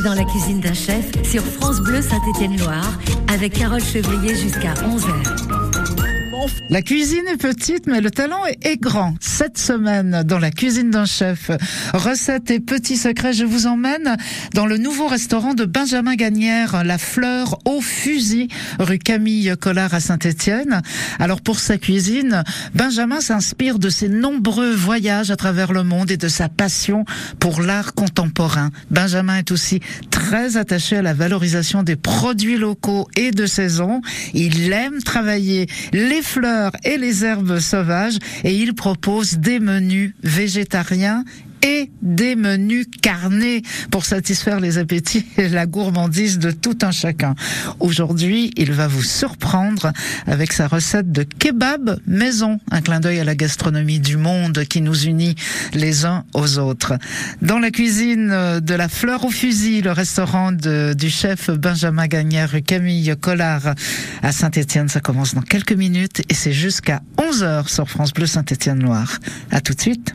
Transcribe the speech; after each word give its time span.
Dans 0.00 0.14
la 0.14 0.24
cuisine 0.24 0.58
d'un 0.58 0.72
chef 0.72 1.04
sur 1.22 1.42
France 1.42 1.80
Bleu 1.80 2.00
Saint-Étienne-Loire 2.00 2.98
avec 3.28 3.52
Carole 3.52 3.82
Chevrier 3.82 4.34
jusqu'à 4.34 4.72
11h. 4.72 5.61
La 6.70 6.82
cuisine 6.82 7.24
est 7.30 7.36
petite, 7.36 7.86
mais 7.86 8.00
le 8.00 8.10
talent 8.10 8.44
est, 8.46 8.80
grand. 8.80 9.14
Cette 9.20 9.58
semaine, 9.58 10.22
dans 10.24 10.38
la 10.38 10.50
cuisine 10.50 10.90
d'un 10.90 11.04
chef, 11.04 11.50
recettes 11.92 12.50
et 12.50 12.58
petits 12.58 12.96
secrets, 12.96 13.32
je 13.32 13.44
vous 13.44 13.66
emmène 13.66 14.16
dans 14.54 14.66
le 14.66 14.78
nouveau 14.78 15.06
restaurant 15.06 15.54
de 15.54 15.64
Benjamin 15.64 16.16
Gagnère, 16.16 16.82
La 16.82 16.98
Fleur 16.98 17.58
au 17.64 17.80
Fusil, 17.80 18.48
rue 18.80 18.98
Camille 18.98 19.54
Collard 19.60 19.94
à 19.94 20.00
Saint-Étienne. 20.00 20.82
Alors 21.20 21.42
pour 21.42 21.60
sa 21.60 21.78
cuisine, 21.78 22.42
Benjamin 22.74 23.20
s'inspire 23.20 23.78
de 23.78 23.90
ses 23.90 24.08
nombreux 24.08 24.72
voyages 24.72 25.30
à 25.30 25.36
travers 25.36 25.72
le 25.72 25.84
monde 25.84 26.10
et 26.10 26.16
de 26.16 26.28
sa 26.28 26.48
passion 26.48 27.04
pour 27.38 27.60
l'art 27.60 27.94
contemporain. 27.94 28.70
Benjamin 28.90 29.38
est 29.38 29.52
aussi 29.52 29.80
très 30.10 30.56
attaché 30.56 30.96
à 30.96 31.02
la 31.02 31.14
valorisation 31.14 31.82
des 31.82 31.96
produits 31.96 32.56
locaux 32.56 33.06
et 33.14 33.30
de 33.30 33.46
saison. 33.46 34.00
Il 34.34 34.72
aime 34.72 35.02
travailler 35.02 35.66
les 35.92 36.22
fleurs 36.32 36.72
et 36.82 36.96
les 36.96 37.26
herbes 37.26 37.58
sauvages 37.58 38.16
et 38.42 38.54
il 38.54 38.74
propose 38.74 39.36
des 39.36 39.60
menus 39.60 40.14
végétariens 40.22 41.24
et 41.62 41.90
des 42.02 42.36
menus 42.36 42.86
carnés 43.00 43.62
pour 43.90 44.04
satisfaire 44.04 44.60
les 44.60 44.78
appétits 44.78 45.26
et 45.36 45.48
la 45.48 45.66
gourmandise 45.66 46.38
de 46.38 46.50
tout 46.50 46.78
un 46.82 46.90
chacun. 46.90 47.34
Aujourd'hui, 47.80 48.50
il 48.56 48.72
va 48.72 48.88
vous 48.88 49.02
surprendre 49.02 49.92
avec 50.26 50.52
sa 50.52 50.66
recette 50.66 51.12
de 51.12 51.22
kebab 51.22 51.98
maison, 52.06 52.58
un 52.70 52.80
clin 52.80 53.00
d'œil 53.00 53.20
à 53.20 53.24
la 53.24 53.34
gastronomie 53.34 54.00
du 54.00 54.16
monde 54.16 54.64
qui 54.64 54.80
nous 54.80 55.04
unit 55.04 55.34
les 55.74 56.04
uns 56.04 56.24
aux 56.34 56.58
autres. 56.58 56.94
Dans 57.40 57.58
la 57.58 57.70
cuisine 57.70 58.60
de 58.60 58.74
la 58.74 58.88
fleur 58.88 59.24
au 59.24 59.30
fusil, 59.30 59.82
le 59.82 59.92
restaurant 59.92 60.52
du 60.52 61.10
chef 61.10 61.50
Benjamin 61.50 62.06
Gagnère, 62.06 62.54
Camille 62.66 63.14
Collard 63.20 63.74
à 64.22 64.32
Saint-Étienne, 64.32 64.88
ça 64.88 65.00
commence 65.00 65.34
dans 65.34 65.42
quelques 65.42 65.72
minutes 65.72 66.22
et 66.28 66.34
c'est 66.34 66.52
jusqu'à 66.52 67.02
11h 67.18 67.68
sur 67.68 67.88
France 67.88 68.12
Bleu 68.12 68.26
Saint-Étienne-Loire. 68.26 69.18
À 69.50 69.60
tout 69.60 69.74
de 69.74 69.80
suite. 69.80 70.14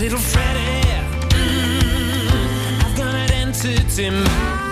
Little 0.00 0.18
Freddy. 0.18 0.80
Mm, 1.36 2.82
I've 2.82 2.96
got 2.96 3.14
an 3.14 3.30
entity 3.32 4.69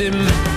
him. 0.00 0.49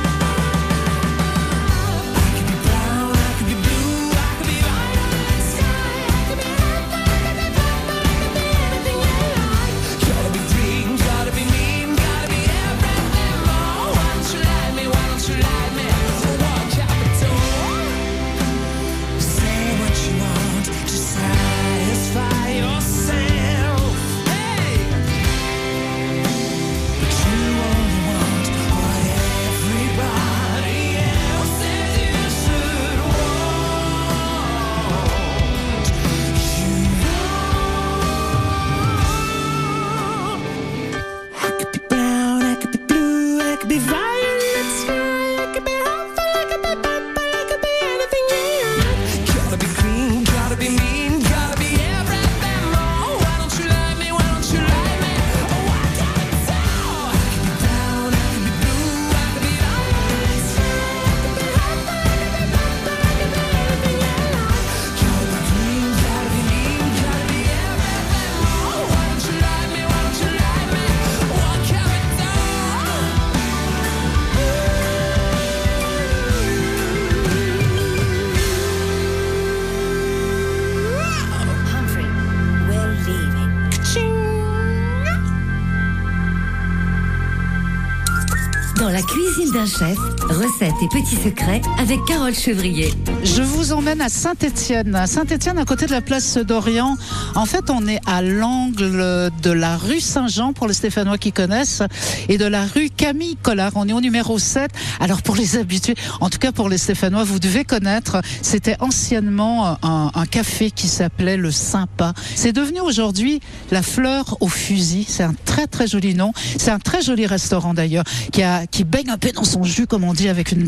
Et 90.83 90.87
petits 90.87 91.15
secrets 91.15 91.61
avec 91.79 92.03
Carole 92.05 92.33
Chevrier. 92.33 92.91
Je 93.23 93.41
vous 93.41 93.71
emmène 93.71 94.01
à 94.01 94.09
Saint-Étienne. 94.09 94.95
À 94.95 95.07
Saint-Étienne, 95.07 95.57
à 95.57 95.63
côté 95.63 95.85
de 95.85 95.91
la 95.91 96.01
place 96.01 96.37
d'Orient. 96.37 96.97
En 97.35 97.45
fait, 97.45 97.69
on 97.69 97.87
est 97.87 98.01
à 98.05 98.21
l'angle 98.21 99.31
de 99.41 99.51
la 99.51 99.77
rue 99.77 100.01
Saint-Jean, 100.01 100.51
pour 100.51 100.67
les 100.67 100.73
Stéphanois 100.73 101.17
qui 101.17 101.31
connaissent, 101.31 101.83
et 102.27 102.37
de 102.37 102.45
la 102.45 102.65
rue 102.65 102.89
Camille 102.89 103.37
Collard. 103.41 103.71
On 103.75 103.87
est 103.87 103.93
au 103.93 104.01
numéro 104.01 104.37
7. 104.37 104.71
Alors, 104.99 105.21
pour 105.21 105.35
les 105.35 105.55
habitués, 105.55 105.95
en 106.19 106.29
tout 106.29 106.39
cas 106.39 106.51
pour 106.51 106.67
les 106.67 106.77
Stéphanois, 106.77 107.23
vous 107.23 107.39
devez 107.39 107.63
connaître, 107.63 108.21
c'était 108.41 108.75
anciennement 108.81 109.77
un, 109.83 110.11
café 110.29 110.71
qui 110.71 110.87
s'appelait 110.87 111.37
le 111.37 111.51
Sympa. 111.51 112.13
C'est 112.35 112.53
devenu 112.53 112.81
aujourd'hui 112.81 113.39
la 113.71 113.83
fleur 113.83 114.37
au 114.41 114.47
fusil. 114.47 115.05
C'est 115.07 115.23
un 115.23 115.35
très, 115.45 115.67
très 115.67 115.87
joli 115.87 116.13
nom. 116.15 116.33
C'est 116.57 116.71
un 116.71 116.79
très 116.79 117.01
joli 117.01 117.25
restaurant 117.25 117.73
d'ailleurs, 117.73 118.05
qui, 118.31 118.41
qui 118.71 118.83
baigne 118.83 119.09
un 119.09 119.17
peu 119.17 119.31
dans 119.31 119.43
son 119.43 119.63
jus, 119.63 119.87
comme 119.87 120.03
on 120.03 120.13
dit, 120.13 120.27
avec 120.27 120.51
une 120.51 120.67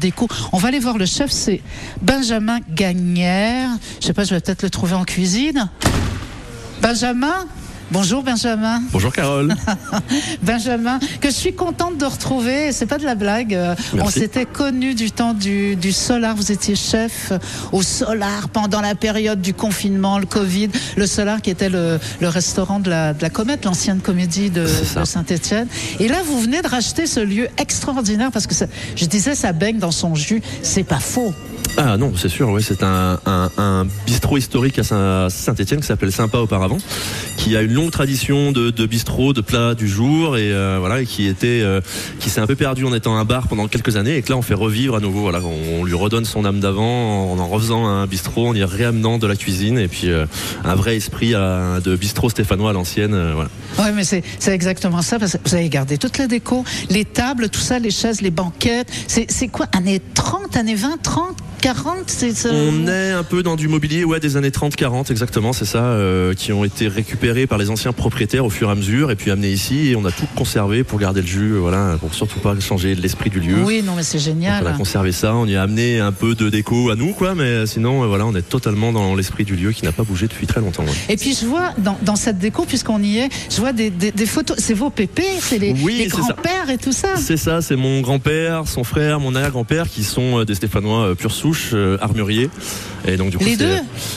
On 0.52 0.58
va 0.58 0.68
aller 0.68 0.80
voir 0.80 0.98
le 0.98 1.06
chef, 1.06 1.32
c'est 1.32 1.62
Benjamin 2.02 2.60
Gagnère. 2.70 3.70
Je 4.00 4.08
sais 4.08 4.14
pas, 4.14 4.24
je 4.24 4.36
vais 4.36 4.42
peut-être 4.42 4.64
le 4.64 4.70
trouver 4.70 4.94
en 4.94 5.04
cuisine. 5.06 5.70
Benjamin 6.82 7.46
Bonjour 7.92 8.24
Benjamin. 8.24 8.82
Bonjour 8.92 9.14
Carole. 9.14 9.54
Benjamin, 10.42 11.00
que 11.22 11.30
je 11.30 11.34
suis 11.36 11.54
contente 11.54 11.98
de 11.98 12.06
retrouver. 12.06 12.72
C'est 12.72 12.88
pas 12.88 12.98
de 12.98 13.06
la 13.06 13.14
blague. 13.16 13.54
euh, 13.54 13.76
On 14.00 14.10
s'était 14.10 14.46
connus 14.46 14.96
du 14.96 15.12
temps 15.12 15.34
du, 15.34 15.76
du 15.76 15.92
Solar. 15.92 16.36
Vous 16.36 16.52
étiez 16.52 16.76
chef 16.76 17.32
au 17.72 17.84
Solar 17.84 18.50
pendant 18.50 18.82
la 18.82 18.96
période 18.96 19.40
du 19.40 19.54
confinement, 19.54 20.18
le 20.18 20.26
Covid. 20.26 20.70
Le 20.98 21.06
Solar 21.06 21.42
qui 21.42 21.52
était 21.52 21.70
le, 21.70 22.00
le 22.20 22.28
restaurant 22.28 22.80
de 22.80 22.90
la, 22.90 23.14
de 23.14 23.22
la 23.22 23.30
Comète, 23.30 23.66
l'ancienne 23.66 24.00
comédie 24.02 24.50
de 24.50 24.66
Saint-Étienne. 25.06 25.68
Et 26.00 26.08
là, 26.08 26.18
vous 26.26 26.40
venez 26.40 26.62
de 26.64 26.68
racheter 26.68 27.06
ce 27.06 27.20
lieu 27.20 27.48
extraordinaire 27.60 28.32
parce 28.32 28.48
que 28.48 28.56
ça- 28.56 28.68
je 28.96 29.06
disais, 29.06 29.36
ça 29.36 29.54
baigne 29.54 29.78
dans 29.78 29.92
son 29.92 30.16
jus. 30.16 30.42
C'est 30.64 30.84
pas 30.84 31.00
faux. 31.00 31.34
Ah 31.78 31.98
non, 31.98 32.14
c'est 32.16 32.30
sûr, 32.30 32.50
oui, 32.50 32.64
c'est 32.64 32.84
un, 32.84 33.20
un, 33.26 33.86
bistrot 34.06 34.38
historique 34.38 34.80
à 34.80 34.84
Saint- 34.84 35.30
Saint-Étienne 35.30 35.82
qui 35.82 35.86
s'appelle 35.88 36.12
Sympa 36.12 36.38
auparavant, 36.38 36.78
qui 37.36 37.58
a 37.58 37.62
une 37.62 37.74
longue 37.74 37.92
tradition 37.92 38.54
de, 38.54 38.70
de 38.70 38.86
bistrot, 38.86 39.34
de 39.34 39.42
plats 39.42 39.76
du 39.76 39.88
jour 39.88 40.38
et 40.38 40.54
euh, 40.54 40.78
voilà, 40.80 41.02
et 41.02 41.06
qui 41.06 41.28
était, 41.28 41.62
euh, 41.62 41.82
qui 42.20 42.30
s'est 42.30 42.40
un 42.40 42.48
peu 42.48 42.56
perdu 42.56 42.86
en 42.86 42.94
étant 42.94 43.18
un 43.18 43.26
bar 43.26 43.50
pendant 43.50 43.68
quelques 43.68 43.98
années 43.98 44.16
et 44.16 44.22
que 44.22 44.30
là 44.32 44.38
on 44.38 44.42
fait 44.42 44.54
revivre 44.54 44.96
à 44.96 45.00
nouveau. 45.02 45.22
Voilà, 45.22 45.42
on, 45.44 45.84
lui 45.84 45.94
redonne 45.96 46.24
son 46.26 46.46
âme 46.46 46.60
d'avant 46.62 47.34
en 47.34 47.40
en 47.40 47.48
refaisant 47.48 47.86
un 47.88 48.08
bistrot, 48.08 48.48
en 48.48 48.56
y 48.56 48.64
réamenant 48.64 49.18
de 49.18 49.28
la 49.28 49.36
cuisine 49.36 49.78
et 49.78 49.88
puis 49.90 50.10
euh, 50.10 50.26
un 50.64 50.76
vrai 50.76 50.96
esprit 50.96 51.32
de 51.34 51.96
bistrot 51.96 52.30
stéphanois 52.30 52.70
à 52.70 52.74
l'ancienne. 52.74 53.12
voilà. 53.34 53.50
Oui, 53.80 53.86
mais 53.94 54.04
c'est 54.06 54.24
exactement 54.48 55.02
ça. 55.02 55.20
Parce 55.20 55.34
que 55.34 55.38
vous 55.50 55.56
avez 55.56 55.68
gardé 55.70 55.98
toute 55.98 56.18
la 56.18 56.28
déco, 56.28 56.64
les 56.90 57.04
tables, 57.06 57.50
tout 57.50 57.60
ça, 57.60 57.80
les 57.80 57.92
chaises, 57.92 58.22
les 58.22 58.32
banquettes. 58.32 58.88
C'est 59.08 59.48
quoi 59.50 59.66
Années 59.74 60.02
30, 60.14 60.56
années 60.56 60.76
20, 60.76 61.02
30, 61.02 61.36
40 61.66 62.04
c'est 62.06 62.32
ça 62.36 62.50
On 62.54 62.88
est 62.88 63.10
un 63.12 63.24
peu 63.24 63.42
dans 63.42 63.56
du 63.56 63.68
mobilier 63.68 64.04
ouais, 64.04 64.20
des 64.20 64.38
années 64.38 64.52
30-40 64.52 65.10
exactement, 65.10 65.52
c'est 65.52 65.66
ça, 65.66 65.80
euh, 65.84 66.36
qui 66.36 66.54
ont 66.54 66.64
été 66.64 66.88
récupérés 66.88 67.48
par 67.48 67.58
les 67.58 67.72
anciens 67.72 67.92
propriétaires 67.92 68.46
au 68.46 68.52
fur 68.52 68.70
et 68.70 68.72
à 68.72 68.76
mesure 68.76 69.10
et 69.10 69.16
puis 69.16 69.32
amenés 69.32 69.50
ici 69.50 69.90
et 69.90 69.96
on 69.96 70.06
a 70.06 70.12
tout 70.12 70.28
conservé 70.36 70.84
pour 70.84 71.00
garder 71.00 71.22
le 71.22 71.28
jus, 71.28 71.54
voilà, 71.54 71.98
pour 72.00 72.14
surtout 72.14 72.38
pas 72.38 72.54
changer 72.60 72.94
l'esprit 72.94 73.32
du 73.32 73.40
lieu. 73.40 73.64
Oui, 73.64 73.82
non, 73.84 73.94
mais 73.96 74.04
c'est 74.04 74.18
Donc, 74.20 74.26
génial. 74.28 74.64
on 74.64 74.68
a 74.68 74.74
conservé 74.74 75.12
ça, 75.12 75.34
on 75.34 75.48
y 75.48 75.56
a 75.56 75.64
amené 75.64 76.00
un 76.00 76.12
peu 76.12 76.36
de 76.36 76.52
déco 76.52 76.92
à 76.92 76.96
nous, 76.96 77.14
quoi, 77.14 77.34
mais 77.34 77.66
sinon, 77.66 78.04
euh, 78.04 78.06
voilà, 78.06 78.28
on 78.28 78.36
est 78.36 78.48
totalement 78.48 78.92
dans 78.92 79.16
l'esprit 79.16 79.44
du 79.44 79.56
lieu 79.56 79.72
qui 79.72 79.86
n'a 79.86 79.92
pas 79.92 80.04
bougé 80.04 80.28
depuis 80.28 80.46
très 80.46 80.62
longtemps. 80.62 80.84
ouais. 80.84 80.92
Et 81.10 81.18
puis 81.18 81.34
je 81.34 81.48
vois 81.48 81.72
dans, 81.80 81.98
dans 82.04 82.16
cette 82.16 82.38
déco, 82.38 82.66
puisqu'on 82.66 83.02
y 83.02 83.18
est, 83.18 83.30
je 83.50 83.60
vois 83.60 83.74
des, 83.74 83.90
des, 83.90 84.12
des 84.12 84.26
photos. 84.28 84.58
C'est 84.60 84.76
vos 84.76 84.92
pépés, 84.92 85.24
c'est 85.40 85.58
les, 85.58 85.74
Oui, 85.82 85.96
les 85.98 86.08
grands-pères 86.10 86.70
et 86.70 86.78
tout 86.78 86.92
ça. 86.92 87.16
C'est 87.16 87.38
ça, 87.38 87.62
c'est 87.64 87.76
mon 87.76 88.02
grand-père, 88.02 88.68
son 88.68 88.84
frère, 88.84 89.20
mon 89.20 89.34
arrière-grand-père 89.34 89.90
qui 89.90 90.04
sont 90.04 90.42
euh, 90.42 90.46
des 90.46 90.54
Stéphanois 90.54 91.06
euh, 91.08 91.16
pure 91.16 91.34
euh, 91.74 91.98
armuriers. 92.02 92.50
Et 93.08 93.18
donc 93.18 93.30
du 93.30 93.38
coup, 93.38 93.44
Les 93.46 93.56
deux 93.56 93.66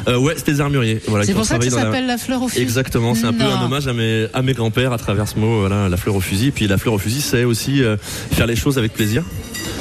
Euh, 0.09 0.17
Ouais, 0.19 0.35
c'était 0.37 0.53
des 0.53 0.61
armuriers. 0.61 1.01
Voilà, 1.09 1.25
C'est 1.27 1.35
pour 1.35 1.45
ça 1.45 1.59
que 1.59 1.69
ça 1.69 1.77
la- 1.77 1.83
s'appelle 1.83 2.07
la 2.07 2.17
fleur 2.19 2.43
au 2.43 2.49
fusil. 2.49 2.63
Exactement, 2.63 3.15
c'est 3.15 3.27
un 3.27 3.33
peu 3.33 3.45
un 3.45 3.65
hommage 3.65 3.87
à 3.87 3.93
mes, 3.93 4.27
à 4.33 4.43
mes 4.43 4.55
grands-pères 4.55 4.93
à 4.93 4.99
travers 4.99 5.29
ce 5.29 5.39
mot, 5.39 5.61
voilà, 5.61 5.89
la 5.89 5.97
fleur 5.97 6.17
au 6.17 6.21
fusil. 6.21 6.51
Puis 6.51 6.67
la 6.67 6.79
fleur 6.79 6.95
au 6.95 6.99
fusil, 6.99 7.21
c'est 7.21 7.45
aussi 7.45 7.83
euh, 7.83 7.97
faire 8.33 8.47
les 8.47 8.57
choses 8.57 8.79
avec 8.79 8.93
plaisir. 8.95 9.23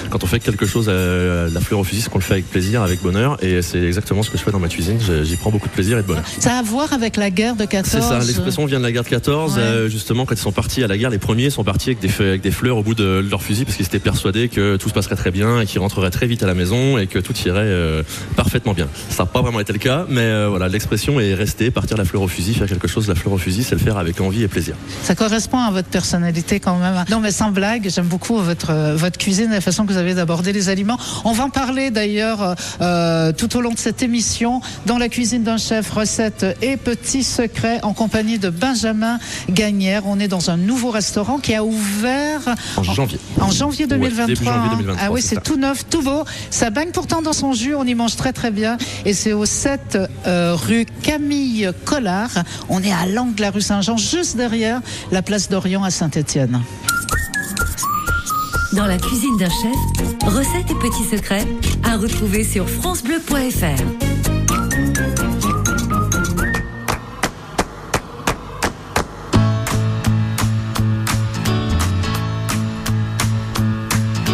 Quand 0.09 0.23
on 0.23 0.27
fait 0.27 0.39
quelque 0.39 0.65
chose, 0.65 0.85
euh, 0.89 1.49
la 1.53 1.59
fleur 1.59 1.79
au 1.79 1.83
fusil, 1.83 2.01
c'est 2.01 2.09
qu'on 2.09 2.17
le 2.17 2.23
fait 2.23 2.33
avec 2.33 2.49
plaisir, 2.49 2.81
avec 2.81 3.01
bonheur. 3.01 3.37
Et 3.43 3.61
c'est 3.61 3.81
exactement 3.83 4.23
ce 4.23 4.29
que 4.29 4.37
je 4.37 4.43
fais 4.43 4.51
dans 4.51 4.59
ma 4.59 4.67
cuisine. 4.69 4.97
J'y 5.23 5.35
prends 5.35 5.51
beaucoup 5.51 5.67
de 5.67 5.73
plaisir 5.73 5.97
et 5.97 6.01
de 6.01 6.07
bonheur. 6.07 6.23
Ça 6.39 6.55
a 6.55 6.59
à 6.59 6.61
voir 6.63 6.93
avec 6.93 7.17
la 7.17 7.29
guerre 7.29 7.55
de 7.55 7.65
14. 7.65 7.87
C'est 7.91 8.01
ça, 8.07 8.19
l'expression 8.19 8.65
vient 8.65 8.79
de 8.79 8.83
la 8.83 8.91
guerre 8.91 9.03
de 9.03 9.09
14. 9.09 9.55
Ouais. 9.55 9.59
euh, 9.61 9.89
justement, 9.89 10.25
quand 10.25 10.35
ils 10.35 10.39
sont 10.41 10.51
partis 10.51 10.83
à 10.83 10.87
la 10.87 10.97
guerre, 10.97 11.09
les 11.09 11.17
premiers 11.19 11.49
sont 11.49 11.63
partis 11.63 11.89
avec 11.89 11.99
des, 11.99 12.07
feux- 12.07 12.27
avec 12.29 12.41
des 12.41 12.51
fleurs 12.51 12.77
au 12.77 12.83
bout 12.83 12.95
de 12.95 13.25
leur 13.29 13.41
fusil 13.43 13.65
parce 13.65 13.77
qu'ils 13.77 13.85
étaient 13.85 13.99
persuadés 13.99 14.49
que 14.49 14.75
tout 14.77 14.89
se 14.89 14.93
passerait 14.93 15.15
très 15.15 15.31
bien 15.31 15.61
et 15.61 15.65
qu'ils 15.65 15.79
rentreraient 15.79 16.09
très 16.09 16.27
vite 16.27 16.43
à 16.43 16.47
la 16.47 16.53
maison 16.53 16.97
et 16.97 17.07
que 17.07 17.19
tout 17.19 17.33
irait 17.45 17.59
euh, 17.61 18.03
parfaitement 18.35 18.73
bien. 18.73 18.87
Ça 19.09 19.23
n'a 19.23 19.27
pas 19.27 19.41
vraiment 19.41 19.59
été 19.59 19.73
le 19.73 19.79
cas, 19.79 20.05
mais 20.09 20.21
euh, 20.21 20.47
voilà, 20.49 20.67
l'expression 20.67 21.19
est 21.19 21.33
restée 21.33 21.69
partir 21.71 21.97
la 21.97 22.05
fleur 22.05 22.21
au 22.23 22.27
fusil, 22.27 22.53
faire 22.53 22.67
quelque 22.67 22.87
chose 22.87 23.07
la 23.07 23.15
fleur 23.15 23.33
au 23.33 23.37
fusil, 23.37 23.63
c'est 23.63 23.75
le 23.75 23.81
faire 23.81 23.97
avec 23.97 24.19
envie 24.21 24.43
et 24.43 24.47
plaisir. 24.47 24.75
Ça 25.03 25.15
correspond 25.15 25.59
à 25.59 25.71
votre 25.71 25.89
personnalité 25.89 26.59
quand 26.59 26.77
même. 26.77 27.03
Non, 27.09 27.19
mais 27.19 27.31
sans 27.31 27.51
blague, 27.51 27.89
j'aime 27.93 28.05
beaucoup 28.07 28.37
votre 28.37 28.95
votre 28.95 29.17
cuisine, 29.17 29.49
la 29.51 29.61
façon 29.61 29.85
que 29.85 29.91
vous 29.91 29.96
avez 29.97 30.13
d'aborder 30.13 30.53
les 30.53 30.69
aliments. 30.69 30.97
On 31.25 31.31
va 31.31 31.45
en 31.45 31.49
parler 31.49 31.91
d'ailleurs 31.91 32.55
euh, 32.81 33.31
tout 33.31 33.57
au 33.57 33.61
long 33.61 33.71
de 33.71 33.79
cette 33.79 34.01
émission 34.03 34.61
dans 34.85 34.97
la 34.97 35.09
cuisine 35.09 35.43
d'un 35.43 35.57
chef, 35.57 35.91
recettes 35.91 36.45
et 36.61 36.77
petits 36.77 37.23
secrets 37.23 37.79
en 37.83 37.93
compagnie 37.93 38.39
de 38.39 38.49
Benjamin 38.49 39.19
Gagnère. 39.49 40.03
On 40.05 40.19
est 40.19 40.27
dans 40.27 40.49
un 40.49 40.57
nouveau 40.57 40.91
restaurant 40.91 41.39
qui 41.39 41.53
a 41.55 41.63
ouvert 41.63 42.41
En 42.77 42.83
janvier. 42.83 43.19
En 43.39 43.51
janvier 43.51 43.85
Ouais, 43.85 43.97
2023. 43.97 44.25
début 44.27 44.45
janvier 44.45 44.59
hein. 44.59 44.69
2023, 44.71 45.07
ah 45.07 45.11
oui, 45.11 45.21
c'est 45.21 45.41
tout 45.43 45.57
neuf, 45.57 45.85
tout 45.89 46.01
beau. 46.01 46.23
Ça 46.49 46.69
baigne 46.69 46.91
pourtant 46.91 47.21
dans 47.21 47.33
son 47.33 47.53
jus. 47.53 47.75
On 47.75 47.83
y 47.85 47.95
mange 47.95 48.15
très 48.15 48.33
très 48.33 48.51
bien. 48.51 48.77
Et 49.05 49.13
c'est 49.13 49.33
au 49.33 49.45
7 49.45 49.97
euh, 50.25 50.55
rue 50.55 50.85
Camille 51.03 51.69
Collard. 51.85 52.43
On 52.69 52.81
est 52.83 52.91
à 52.91 53.05
l'angle 53.05 53.35
de 53.35 53.41
la 53.41 53.51
rue 53.51 53.61
Saint-Jean, 53.61 53.97
juste 53.97 54.35
derrière 54.37 54.81
la 55.11 55.21
place 55.21 55.49
d'Orient 55.49 55.83
à 55.83 55.89
Saint-Étienne. 55.89 56.61
Dans 58.77 58.85
la 58.85 58.99
cuisine 58.99 59.35
d'un 59.37 59.49
chef, 59.49 59.75
recettes 60.27 60.69
et 60.69 60.75
petits 60.75 61.03
secrets 61.03 61.47
à 61.83 61.97
retrouver 61.97 62.43
sur 62.43 62.69
francebleu.fr. 62.69 63.33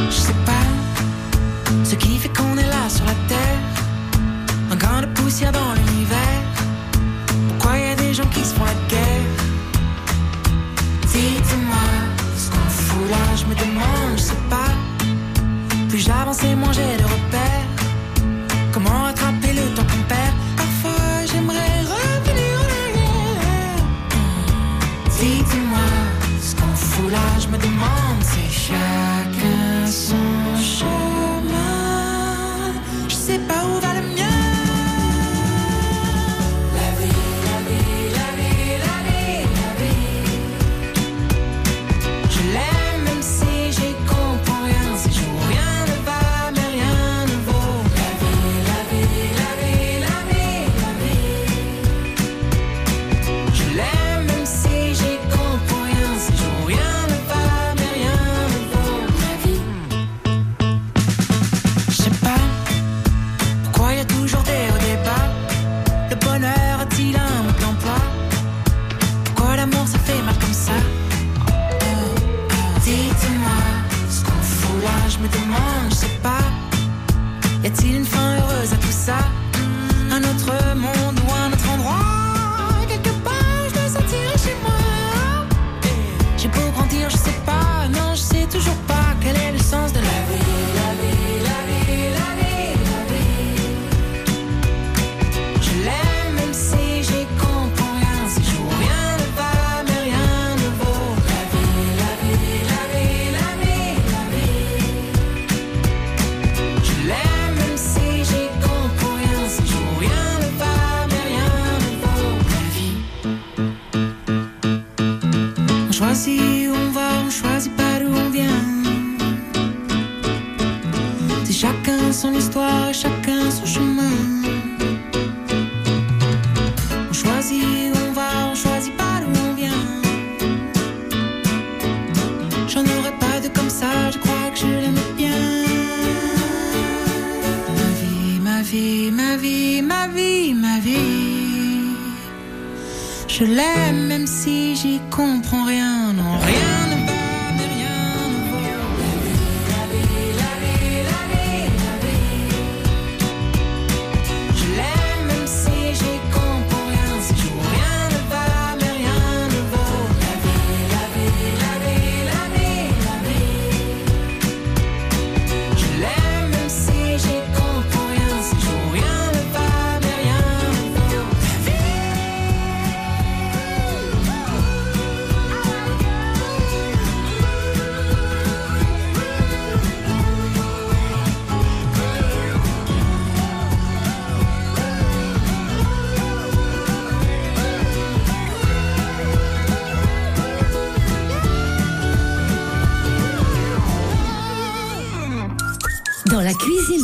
Je 0.09 0.11
sais 0.11 0.33
pas 0.45 0.63
Plus 16.43 16.55
j'avance 16.73 17.12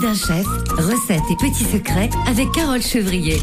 d'un 0.09 0.15
chef, 0.15 0.58
recettes 1.09 1.31
et 1.31 1.35
petits 1.35 1.63
secrets 1.63 2.09
avec 2.27 2.51
Carole 2.51 2.81
Chevrier. 2.81 3.39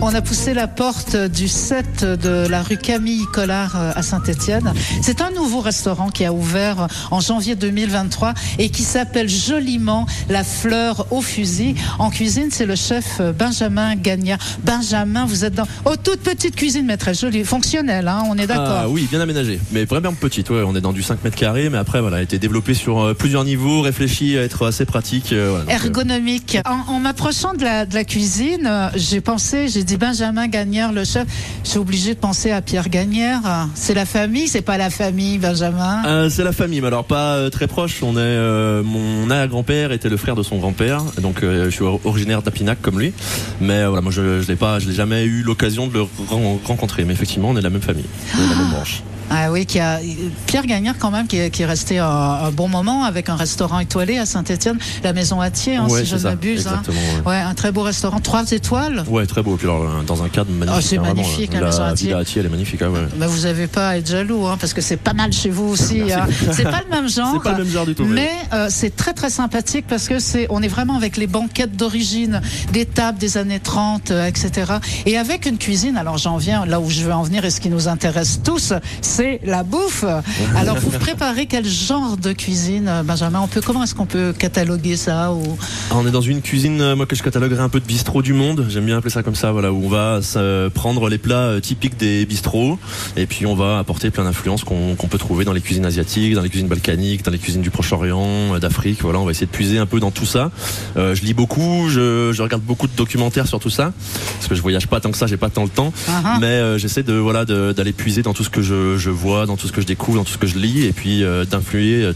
On 0.00 0.14
a 0.14 0.20
poussé 0.20 0.54
la 0.54 0.68
porte 0.68 1.16
du 1.16 1.48
7 1.48 2.04
de 2.04 2.46
la 2.48 2.62
rue 2.62 2.76
Camille 2.76 3.24
Collard 3.32 3.76
euh, 3.76 3.92
à 3.94 4.02
Saint-Étienne. 4.02 4.72
C'est 5.02 5.20
un 5.20 5.30
nouveau 5.30 5.60
restaurant 5.60 6.10
qui 6.10 6.24
a 6.24 6.32
ouvert 6.32 6.86
en 7.10 7.20
janvier 7.20 7.56
2023 7.56 8.34
et 8.58 8.70
qui 8.70 8.82
s'appelle 8.82 9.28
joliment 9.28 10.06
La 10.28 10.44
Fleur 10.44 11.06
au 11.10 11.20
fusil. 11.20 11.74
En 11.98 12.10
cuisine, 12.10 12.48
c'est 12.52 12.66
le 12.66 12.76
chef 12.76 13.16
euh, 13.20 13.32
Benjamin 13.32 13.96
Gagnard. 13.96 14.38
Benjamin, 14.64 15.24
vous 15.26 15.44
êtes 15.44 15.54
dans 15.54 15.66
oh 15.84 15.96
toute 15.96 16.20
petite 16.20 16.54
cuisine, 16.54 16.86
mais 16.86 16.96
très 16.96 17.14
jolie, 17.14 17.44
fonctionnelle. 17.44 18.06
Hein, 18.06 18.22
on 18.28 18.38
est 18.38 18.46
d'accord. 18.46 18.66
Ah 18.68 18.88
oui, 18.88 19.08
bien 19.10 19.20
aménagé, 19.20 19.58
mais 19.72 19.84
vraiment 19.84 20.12
petite. 20.12 20.50
Ouais, 20.50 20.62
on 20.64 20.76
est 20.76 20.80
dans 20.80 20.92
du 20.92 21.02
5 21.02 21.24
mètres 21.24 21.36
carrés, 21.36 21.70
mais 21.70 21.78
après 21.78 22.00
voilà, 22.00 22.18
a 22.18 22.22
été 22.22 22.38
développé 22.38 22.74
sur 22.74 23.00
euh, 23.00 23.14
plusieurs 23.14 23.44
niveaux, 23.44 23.80
réfléchi 23.80 24.38
à 24.38 24.42
être 24.42 24.66
assez 24.66 24.84
pratique. 24.84 25.32
euh, 25.32 25.48
voilà, 25.50 25.64
donc, 25.64 25.72
euh, 25.72 25.86
ergonomique. 25.86 26.58
En, 26.64 26.94
en 26.94 27.04
m'approchant 27.08 27.54
de 27.54 27.64
la, 27.64 27.86
de 27.86 27.94
la 27.94 28.04
cuisine, 28.04 28.66
euh, 28.66 28.88
j'ai 28.94 29.22
pensé, 29.22 29.68
j'ai 29.68 29.82
dit 29.82 29.96
Benjamin 29.96 30.46
Gagnère, 30.46 30.92
le 30.92 31.04
chef. 31.04 31.26
Je 31.64 31.70
suis 31.70 31.78
obligé 31.78 32.12
de 32.14 32.18
penser 32.18 32.50
à 32.50 32.60
Pierre 32.60 32.90
Gagnère. 32.90 33.40
C'est 33.74 33.94
la 33.94 34.04
famille, 34.04 34.46
c'est 34.46 34.60
pas 34.60 34.76
la 34.76 34.90
famille, 34.90 35.38
Benjamin? 35.38 36.02
Euh, 36.04 36.28
c'est 36.28 36.44
la 36.44 36.52
famille, 36.52 36.82
mais 36.82 36.88
alors 36.88 37.04
pas 37.04 37.36
euh, 37.36 37.48
très 37.48 37.66
proche. 37.66 38.02
On 38.02 38.14
est, 38.18 38.82
mon 38.82 39.30
arrière-grand-père 39.30 39.90
était 39.92 40.10
le 40.10 40.18
frère 40.18 40.36
de 40.36 40.42
son 40.42 40.58
grand-père, 40.58 41.02
donc 41.22 41.38
je 41.40 41.70
suis 41.70 41.82
or- 41.82 41.98
originaire 42.04 42.42
d'Apinac 42.42 42.82
comme 42.82 43.00
lui. 43.00 43.14
Mais 43.62 43.86
voilà, 43.86 44.02
moi 44.02 44.12
je, 44.12 44.42
je 44.42 44.46
l'ai 44.48 44.56
pas, 44.56 44.78
je 44.78 44.86
l'ai 44.88 44.94
jamais 44.94 45.24
eu 45.24 45.40
l'occasion 45.42 45.86
de 45.86 45.94
le 45.94 46.02
ren- 46.02 46.58
rencontrer. 46.62 47.06
Mais 47.06 47.14
effectivement, 47.14 47.48
on 47.48 47.54
est 47.54 47.60
de 47.60 47.64
la 47.64 47.70
même 47.70 47.80
famille, 47.80 48.04
de 48.34 48.50
la 48.50 48.54
même 48.54 48.68
branche. 48.70 49.02
Ah 49.30 49.52
oui, 49.52 49.66
qui 49.66 49.78
a 49.78 50.00
Pierre 50.46 50.66
Gagnère 50.66 50.94
quand 50.98 51.10
même, 51.10 51.26
qui 51.26 51.38
est, 51.38 51.50
qui 51.50 51.62
est 51.62 51.66
resté 51.66 51.98
un, 51.98 52.06
un 52.06 52.50
bon 52.50 52.68
moment 52.68 53.04
avec 53.04 53.28
un 53.28 53.36
restaurant 53.36 53.78
étoilé 53.78 54.18
à 54.18 54.26
Saint-Étienne, 54.26 54.78
la 55.04 55.12
Maison 55.12 55.40
Atier, 55.40 55.76
hein, 55.76 55.86
Ouais, 55.88 56.00
si 56.00 56.06
je 56.06 56.16
ne 56.16 56.22
m'abuse. 56.22 56.66
hein. 56.66 56.82
ouais. 57.26 57.30
Ouais, 57.32 57.36
un 57.36 57.54
très 57.54 57.70
beau 57.72 57.82
restaurant, 57.82 58.20
trois 58.20 58.50
étoiles. 58.52 59.04
Ouais, 59.08 59.26
très 59.26 59.42
beau. 59.42 59.56
Puis 59.56 59.66
alors, 59.66 60.02
dans 60.06 60.22
un 60.22 60.28
cadre 60.28 60.50
magnifique. 60.50 60.76
Oh, 60.78 60.80
c'est 60.82 60.98
hein, 60.98 61.02
magnifique, 61.02 61.54
euh, 61.54 61.60
la 61.60 61.66
maison 61.66 61.82
La 61.82 61.94
villa 61.94 62.18
Atier, 62.18 62.40
elle 62.40 62.46
est 62.46 62.50
magnifique. 62.50 62.82
hein, 62.82 62.88
ouais. 62.90 63.00
Mais 63.18 63.26
vous 63.26 63.46
avez 63.46 63.66
pas 63.66 63.90
à 63.90 63.96
être 63.98 64.08
jaloux, 64.08 64.46
hein, 64.46 64.56
parce 64.58 64.72
que 64.72 64.80
c'est 64.80 64.96
pas 64.96 65.12
mal 65.12 65.32
chez 65.32 65.50
vous 65.50 65.68
aussi. 65.68 66.00
Hein. 66.12 66.26
C'est 66.52 66.64
pas 66.64 66.80
le 66.88 66.90
même 66.90 67.08
genre. 67.08 67.32
C'est 67.34 67.42
pas 67.42 67.56
le 67.58 67.64
même 67.64 67.72
genre 67.72 67.86
du 67.86 67.94
tout, 67.94 68.04
Mais 68.04 68.30
euh, 68.54 68.68
c'est 68.70 68.94
très 68.96 69.12
très 69.12 69.30
sympathique 69.30 69.84
parce 69.88 70.08
que 70.08 70.18
c'est, 70.18 70.46
on 70.50 70.62
est 70.62 70.68
vraiment 70.68 70.96
avec 70.96 71.16
les 71.16 71.26
banquettes 71.26 71.76
d'origine, 71.76 72.40
des 72.72 72.86
tables 72.86 73.18
des 73.18 73.36
années 73.36 73.60
30, 73.60 74.10
euh, 74.10 74.26
etc. 74.26 74.72
Et 75.06 75.18
avec 75.18 75.46
une 75.46 75.58
cuisine. 75.58 75.96
Alors 75.96 76.16
j'en 76.18 76.36
viens 76.38 76.64
là 76.66 76.80
où 76.80 76.88
je 76.90 77.02
veux 77.02 77.12
en 77.12 77.22
venir 77.22 77.44
et 77.44 77.50
ce 77.50 77.60
qui 77.60 77.68
nous 77.68 77.88
intéresse 77.88 78.40
tous, 78.42 78.72
c'est 79.18 79.40
la 79.42 79.64
bouffe. 79.64 80.04
Alors 80.56 80.76
vous 80.78 80.90
préparez 80.90 81.46
quel 81.46 81.66
genre 81.66 82.16
de 82.16 82.32
cuisine, 82.32 82.86
euh, 82.86 83.02
Benjamin? 83.02 83.40
On 83.40 83.48
peut 83.48 83.60
comment 83.60 83.82
est-ce 83.82 83.96
qu'on 83.96 84.06
peut 84.06 84.32
cataloguer 84.32 84.96
ça 84.96 85.32
ou? 85.32 85.42
Ah, 85.90 85.94
on 85.96 86.06
est 86.06 86.12
dans 86.12 86.20
une 86.20 86.40
cuisine, 86.40 86.80
euh, 86.80 86.94
moi 86.94 87.04
que 87.04 87.16
je 87.16 87.24
cataloguerais 87.24 87.62
un 87.62 87.68
peu 87.68 87.80
de 87.80 87.84
bistrot 87.84 88.22
du 88.22 88.32
monde. 88.32 88.66
J'aime 88.68 88.86
bien 88.86 88.96
appeler 88.96 89.10
ça 89.10 89.24
comme 89.24 89.34
ça, 89.34 89.50
voilà, 89.50 89.72
où 89.72 89.86
on 89.86 89.88
va 89.88 90.20
euh, 90.36 90.70
prendre 90.70 91.08
les 91.08 91.18
plats 91.18 91.60
typiques 91.60 91.96
des 91.96 92.26
bistrots 92.26 92.78
et 93.16 93.26
puis 93.26 93.44
on 93.44 93.56
va 93.56 93.80
apporter 93.80 94.12
plein 94.12 94.22
d'influences 94.22 94.62
qu'on 94.62 94.94
peut 94.94 95.18
trouver 95.18 95.44
dans 95.44 95.52
les 95.52 95.62
cuisines 95.62 95.86
asiatiques, 95.86 96.34
dans 96.34 96.42
les 96.42 96.48
cuisines 96.48 96.68
balkaniques, 96.68 97.24
dans 97.24 97.32
les 97.32 97.38
cuisines 97.38 97.62
du 97.62 97.70
Proche-Orient, 97.70 98.56
d'Afrique. 98.60 99.02
Voilà, 99.02 99.18
on 99.18 99.24
va 99.24 99.32
essayer 99.32 99.46
de 99.46 99.50
puiser 99.50 99.78
un 99.78 99.86
peu 99.86 99.98
dans 99.98 100.12
tout 100.12 100.26
ça. 100.26 100.52
Euh, 100.96 101.16
je 101.16 101.24
lis 101.24 101.34
beaucoup, 101.34 101.88
je, 101.88 102.30
je 102.32 102.42
regarde 102.42 102.62
beaucoup 102.62 102.86
de 102.86 102.94
documentaires 102.94 103.48
sur 103.48 103.58
tout 103.58 103.70
ça 103.70 103.92
parce 104.34 104.46
que 104.46 104.54
je 104.54 104.62
voyage 104.62 104.86
pas 104.86 105.00
tant 105.00 105.10
que 105.10 105.18
ça, 105.18 105.26
j'ai 105.26 105.36
pas 105.36 105.50
tant 105.50 105.64
le 105.64 105.70
temps. 105.70 105.92
Ah, 106.08 106.22
ah. 106.24 106.38
Mais 106.40 106.46
euh, 106.46 106.78
j'essaie 106.78 107.02
de 107.02 107.14
voilà 107.14 107.44
d'aller 107.44 107.92
puiser 107.92 108.22
dans 108.22 108.34
tout 108.34 108.44
ce 108.44 108.50
que 108.50 108.62
je, 108.62 108.96
je 108.96 109.07
vois, 109.08 109.46
dans 109.46 109.56
tout 109.56 109.66
ce 109.66 109.72
que 109.72 109.80
je 109.80 109.86
découvre, 109.86 110.18
dans 110.18 110.24
tout 110.24 110.32
ce 110.32 110.38
que 110.38 110.46
je 110.46 110.58
lis, 110.58 110.84
et 110.84 110.92
puis 110.92 111.22
euh, 111.24 111.44
d'influer, 111.44 112.04
euh, 112.04 112.12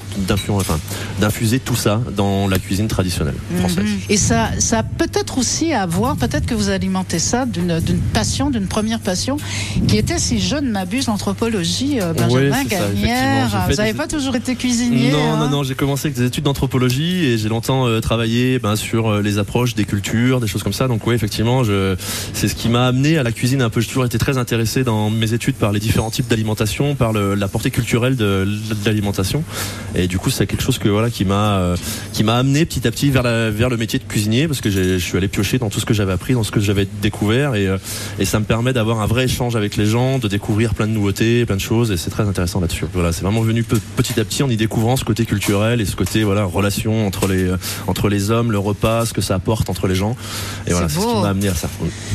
enfin, 0.51 0.79
d'infuser 1.21 1.59
tout 1.61 1.77
ça 1.77 2.01
dans 2.17 2.49
la 2.49 2.59
cuisine 2.59 2.89
traditionnelle 2.89 3.35
française. 3.59 3.85
Et 4.09 4.17
ça, 4.17 4.51
ça 4.59 4.79
a 4.81 4.83
peut-être 4.83 5.39
aussi 5.39 5.73
à 5.73 5.87
voir, 5.87 6.17
peut-être 6.17 6.47
que 6.47 6.55
vous 6.55 6.69
alimentez 6.71 7.19
ça 7.19 7.47
d'une 7.47 7.81
passion, 8.13 8.51
d'une 8.51 8.67
première 8.67 9.01
passion, 9.01 9.37
qui 9.89 9.97
était, 9.97 10.19
si 10.19 10.41
je 10.41 10.57
ne 10.57 10.71
m'abuse, 10.71 11.07
l'anthropologie, 11.07 11.99
euh, 12.01 12.13
Benjamin 12.13 12.53
ça, 12.53 12.61
effectivement. 12.61 12.87
Gagnère. 12.95 13.51
Fait 13.67 13.71
Vous 13.73 13.77
n'avez 13.77 13.93
des- 13.93 13.99
pas 13.99 14.07
toujours 14.07 14.37
été 14.37 14.55
cuisinier 14.55 15.11
Non, 15.13 15.33
hein 15.33 15.37
non, 15.39 15.51
non, 15.51 15.63
j'ai 15.63 15.75
commencé 15.75 16.09
avec 16.09 16.19
des 16.19 16.27
études 16.27 16.45
d'anthropologie 16.45 17.25
et 17.25 17.39
j'ai 17.39 17.49
longtemps 17.49 17.87
euh, 17.87 18.01
travaillé 18.01 18.59
ben, 18.59 18.77
sur 18.77 19.09
euh, 19.09 19.23
les 19.23 19.39
approches 19.39 19.75
des 19.75 19.85
cultures, 19.85 20.41
des 20.41 20.47
choses 20.47 20.63
comme 20.63 20.73
ça. 20.73 20.89
Donc 20.89 21.07
oui, 21.07 21.15
effectivement, 21.15 21.65
je, 21.65 21.97
c'est 22.35 22.49
ce 22.49 22.55
qui 22.55 22.69
m'a 22.69 22.87
amené 22.87 23.19
à 23.19 23.23
la 23.23 23.33
cuisine 23.33 23.63
un 23.63 23.71
peu. 23.71 23.81
J'ai 23.81 23.89
toujours 23.89 24.05
été 24.05 24.19
très 24.19 24.39
intéressé 24.39 24.85
dans 24.85 25.11
mes 25.11 25.33
études 25.33 25.55
par 25.57 25.73
les 25.73 25.81
différents 25.81 26.11
types 26.11 26.29
d'alimentation, 26.29 26.82
par 26.95 27.13
le- 27.13 27.35
la 27.35 27.49
portée 27.49 27.71
culturelle 27.71 28.17
de, 28.17 28.45
de 28.45 28.77
l'alimentation. 28.85 29.43
Et 29.95 30.07
du 30.07 30.19
coup, 30.19 30.31
c'est 30.31 30.47
quelque 30.47 30.63
chose 30.63 30.79
que 30.79 30.89
voilà 30.89 31.11
qui 31.11 31.25
m'a 31.25 31.57
euh, 31.59 31.77
qui 32.13 32.25
m'a 32.25 32.37
amené 32.37 32.65
petit 32.65 32.87
à 32.87 32.91
petit 32.91 33.11
vers 33.11 33.23
la, 33.23 33.51
vers 33.51 33.69
le 33.69 33.77
métier 33.77 33.99
de 33.99 34.05
cuisinier 34.05 34.47
parce 34.49 34.61
que 34.61 34.71
je 34.71 34.99
suis 34.99 35.17
allé 35.17 35.29
piocher 35.29 35.59
dans 35.59 35.71
tout 35.71 35.81
ce 35.81 35.87
que 35.87 35.95
j'avais 35.95 36.13
appris, 36.13 36.35
dans 36.35 36.43
ce 36.45 36.51
que 36.51 36.61
j'avais 36.61 36.87
découvert 37.01 37.55
et, 37.55 37.67
euh, 37.67 37.79
et 38.19 38.25
ça 38.25 38.39
me 38.41 38.45
permet 38.45 38.73
d'avoir 38.73 39.01
un 39.01 39.07
vrai 39.07 39.25
échange 39.25 39.57
avec 39.57 39.77
les 39.77 39.87
gens, 39.87 40.19
de 40.19 40.29
découvrir 40.29 40.75
plein 40.75 40.87
de 40.87 40.93
nouveautés, 40.93 41.45
plein 41.47 41.57
de 41.57 41.61
choses 41.61 41.91
et 41.91 41.97
c'est 41.97 42.11
très 42.11 42.27
intéressant 42.29 42.61
là-dessus. 42.61 42.87
Voilà, 42.95 43.13
c'est 43.13 43.23
vraiment 43.23 43.43
venu 43.43 43.63
pe- 43.63 43.77
petit 43.97 44.19
à 44.21 44.25
petit 44.25 44.43
en 44.43 44.51
y 44.51 44.57
découvrant 44.57 44.97
ce 44.97 45.05
côté 45.05 45.25
culturel 45.27 45.81
et 45.81 45.87
ce 45.87 45.97
côté 45.97 46.25
voilà 46.25 46.45
relation 46.45 47.07
entre 47.07 47.27
les 47.29 47.45
euh, 47.45 47.57
entre 47.87 48.09
les 48.09 48.31
hommes, 48.31 48.51
le 48.53 48.59
repas, 48.59 49.07
ce 49.07 49.13
que 49.13 49.21
ça 49.21 49.35
apporte 49.35 49.69
entre 49.71 49.87
les 49.87 49.95
gens. 49.95 50.17
Et 50.67 50.73
voilà, 50.73 50.89
C'est 50.89 50.95
ce 51.01 51.01
qui 51.01 51.23
m'a 51.23 51.29
amené 51.29 51.49
à 51.49 51.55
ça. 51.55 51.69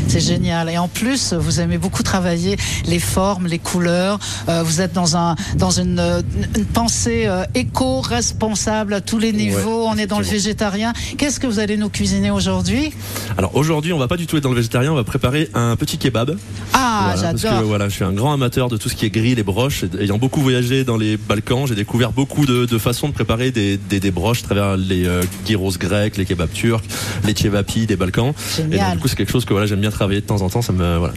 C'est 0.07 0.19
génial. 0.19 0.69
Et 0.69 0.77
en 0.77 0.87
plus, 0.87 1.33
vous 1.33 1.59
aimez 1.59 1.77
beaucoup 1.77 2.03
travailler 2.03 2.57
les 2.85 2.99
formes, 2.99 3.47
les 3.47 3.59
couleurs. 3.59 4.19
Euh, 4.49 4.63
vous 4.63 4.81
êtes 4.81 4.93
dans 4.93 5.15
un 5.17 5.35
dans 5.55 5.71
une, 5.71 5.99
euh, 5.99 6.21
une 6.55 6.65
pensée 6.65 7.23
euh, 7.27 7.43
éco-responsable 7.55 8.93
à 8.93 9.01
tous 9.01 9.17
les 9.19 9.33
niveaux. 9.33 9.85
On 9.87 9.97
est 9.97 10.07
dans 10.07 10.19
le 10.19 10.25
végétarien. 10.25 10.93
Qu'est-ce 11.17 11.39
que 11.39 11.47
vous 11.47 11.59
allez 11.59 11.77
nous 11.77 11.89
cuisiner 11.89 12.31
aujourd'hui? 12.31 12.93
Alors 13.37 13.55
aujourd'hui, 13.55 13.93
on 13.93 13.97
va 13.99 14.07
pas 14.07 14.17
du 14.17 14.27
tout 14.27 14.37
être 14.37 14.43
dans 14.43 14.49
le 14.49 14.55
végétarien, 14.55 14.91
on 14.91 14.95
va 14.95 15.03
préparer 15.03 15.49
un 15.53 15.75
petit 15.75 15.97
kebab. 15.97 16.37
Ah, 16.73 17.11
Voilà, 17.15 17.29
parce 17.31 17.41
j'adore. 17.41 17.59
que 17.61 17.65
voilà, 17.65 17.89
je 17.89 17.93
suis 17.95 18.03
un 18.03 18.13
grand 18.13 18.33
amateur 18.33 18.69
de 18.69 18.77
tout 18.77 18.89
ce 18.89 18.95
qui 18.95 19.05
est 19.05 19.09
grill 19.09 19.39
et 19.39 19.43
broches. 19.43 19.83
Ayant 19.99 20.17
beaucoup 20.17 20.41
voyagé 20.41 20.83
dans 20.83 20.97
les 20.97 21.17
Balkans, 21.17 21.65
j'ai 21.67 21.75
découvert 21.75 22.11
beaucoup 22.11 22.45
de, 22.45 22.65
de 22.65 22.77
façons 22.77 23.07
de 23.09 23.13
préparer 23.13 23.51
des, 23.51 23.77
des, 23.77 23.99
des 23.99 24.11
broches 24.11 24.39
à 24.43 24.45
travers 24.45 24.77
les 24.77 25.05
euh, 25.05 25.21
gyros 25.45 25.71
grecs, 25.77 26.17
les 26.17 26.25
kebabs 26.25 26.51
turcs, 26.53 26.83
les 27.25 27.33
tchevapi 27.33 27.85
des 27.85 27.95
Balkans. 27.95 28.33
Et 28.59 28.61
donc, 28.63 28.71
Génial. 28.71 28.95
du 28.95 29.01
coup, 29.01 29.07
c'est 29.07 29.15
quelque 29.15 29.31
chose 29.31 29.45
que 29.45 29.53
voilà, 29.53 29.67
j'aime 29.67 29.81
bien 29.81 29.91
travailler 29.91 30.21
de 30.21 30.25
temps 30.25 30.41
en 30.41 30.49
temps, 30.49 30.61
ça 30.61 30.73
me 30.73 30.97
voilà, 30.97 31.13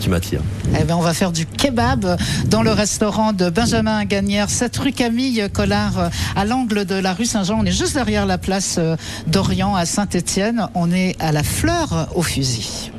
qui 0.00 0.08
m'attire. 0.08 0.40
Eh 0.78 0.84
ben, 0.84 0.94
on 0.96 1.00
va 1.02 1.14
faire 1.14 1.32
du 1.32 1.46
kebab 1.46 2.16
dans 2.46 2.62
le 2.62 2.67
restaurant 2.70 3.32
de 3.32 3.50
Benjamin 3.50 4.04
Gagnère, 4.04 4.50
cette 4.50 4.76
rue 4.76 4.92
Camille 4.92 5.48
Collard, 5.52 5.98
euh, 5.98 6.08
à 6.36 6.44
l'angle 6.44 6.84
de 6.84 6.94
la 6.94 7.14
rue 7.14 7.24
Saint-Jean. 7.24 7.58
On 7.60 7.64
est 7.64 7.72
juste 7.72 7.94
derrière 7.94 8.26
la 8.26 8.38
place 8.38 8.76
euh, 8.78 8.94
d'Orient 9.26 9.74
à 9.74 9.86
Saint-Étienne. 9.86 10.68
On 10.74 10.92
est 10.92 11.16
à 11.20 11.32
la 11.32 11.42
fleur 11.42 12.08
au 12.14 12.22
fusil. 12.22 12.92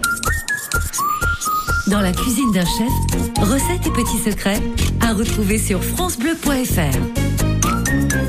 Dans 1.87 2.01
la 2.01 2.11
cuisine 2.11 2.51
d'un 2.51 2.65
chef, 2.65 2.91
recettes 3.41 3.87
et 3.87 3.91
petits 3.91 4.19
secrets 4.23 4.61
à 5.01 5.13
retrouver 5.13 5.57
sur 5.57 5.81
francebleu.fr. 5.83 8.28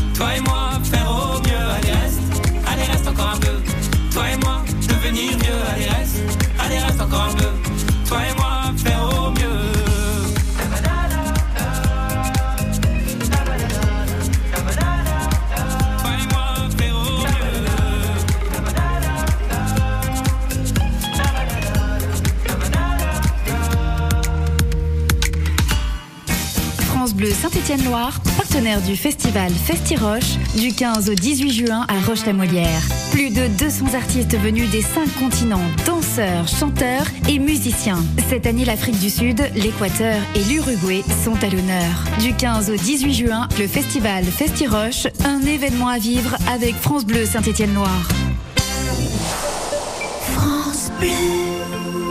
Partenaire 27.91 28.81
du 28.81 28.95
festival 28.95 29.51
Festiroche, 29.51 30.37
du 30.55 30.73
15 30.73 31.09
au 31.09 31.13
18 31.13 31.51
juin 31.51 31.85
à 31.89 31.99
Roche-la-Molière. 32.07 32.81
Plus 33.11 33.31
de 33.31 33.47
200 33.59 33.95
artistes 33.95 34.37
venus 34.37 34.69
des 34.69 34.81
cinq 34.81 35.13
continents, 35.19 35.59
danseurs, 35.85 36.47
chanteurs 36.47 37.05
et 37.27 37.37
musiciens. 37.37 38.01
Cette 38.29 38.45
année, 38.45 38.63
l'Afrique 38.63 38.97
du 38.99 39.09
Sud, 39.09 39.41
l'Équateur 39.55 40.15
et 40.35 40.43
l'Uruguay 40.53 41.03
sont 41.25 41.35
à 41.43 41.49
l'honneur. 41.49 42.05
Du 42.21 42.33
15 42.33 42.69
au 42.69 42.77
18 42.77 43.13
juin, 43.13 43.49
le 43.59 43.67
festival 43.67 44.23
Festiroche, 44.23 45.07
un 45.25 45.41
événement 45.41 45.89
à 45.89 45.97
vivre 45.97 46.37
avec 46.49 46.75
France 46.75 47.05
Bleu 47.05 47.25
Saint-Étienne-Loire. 47.25 48.07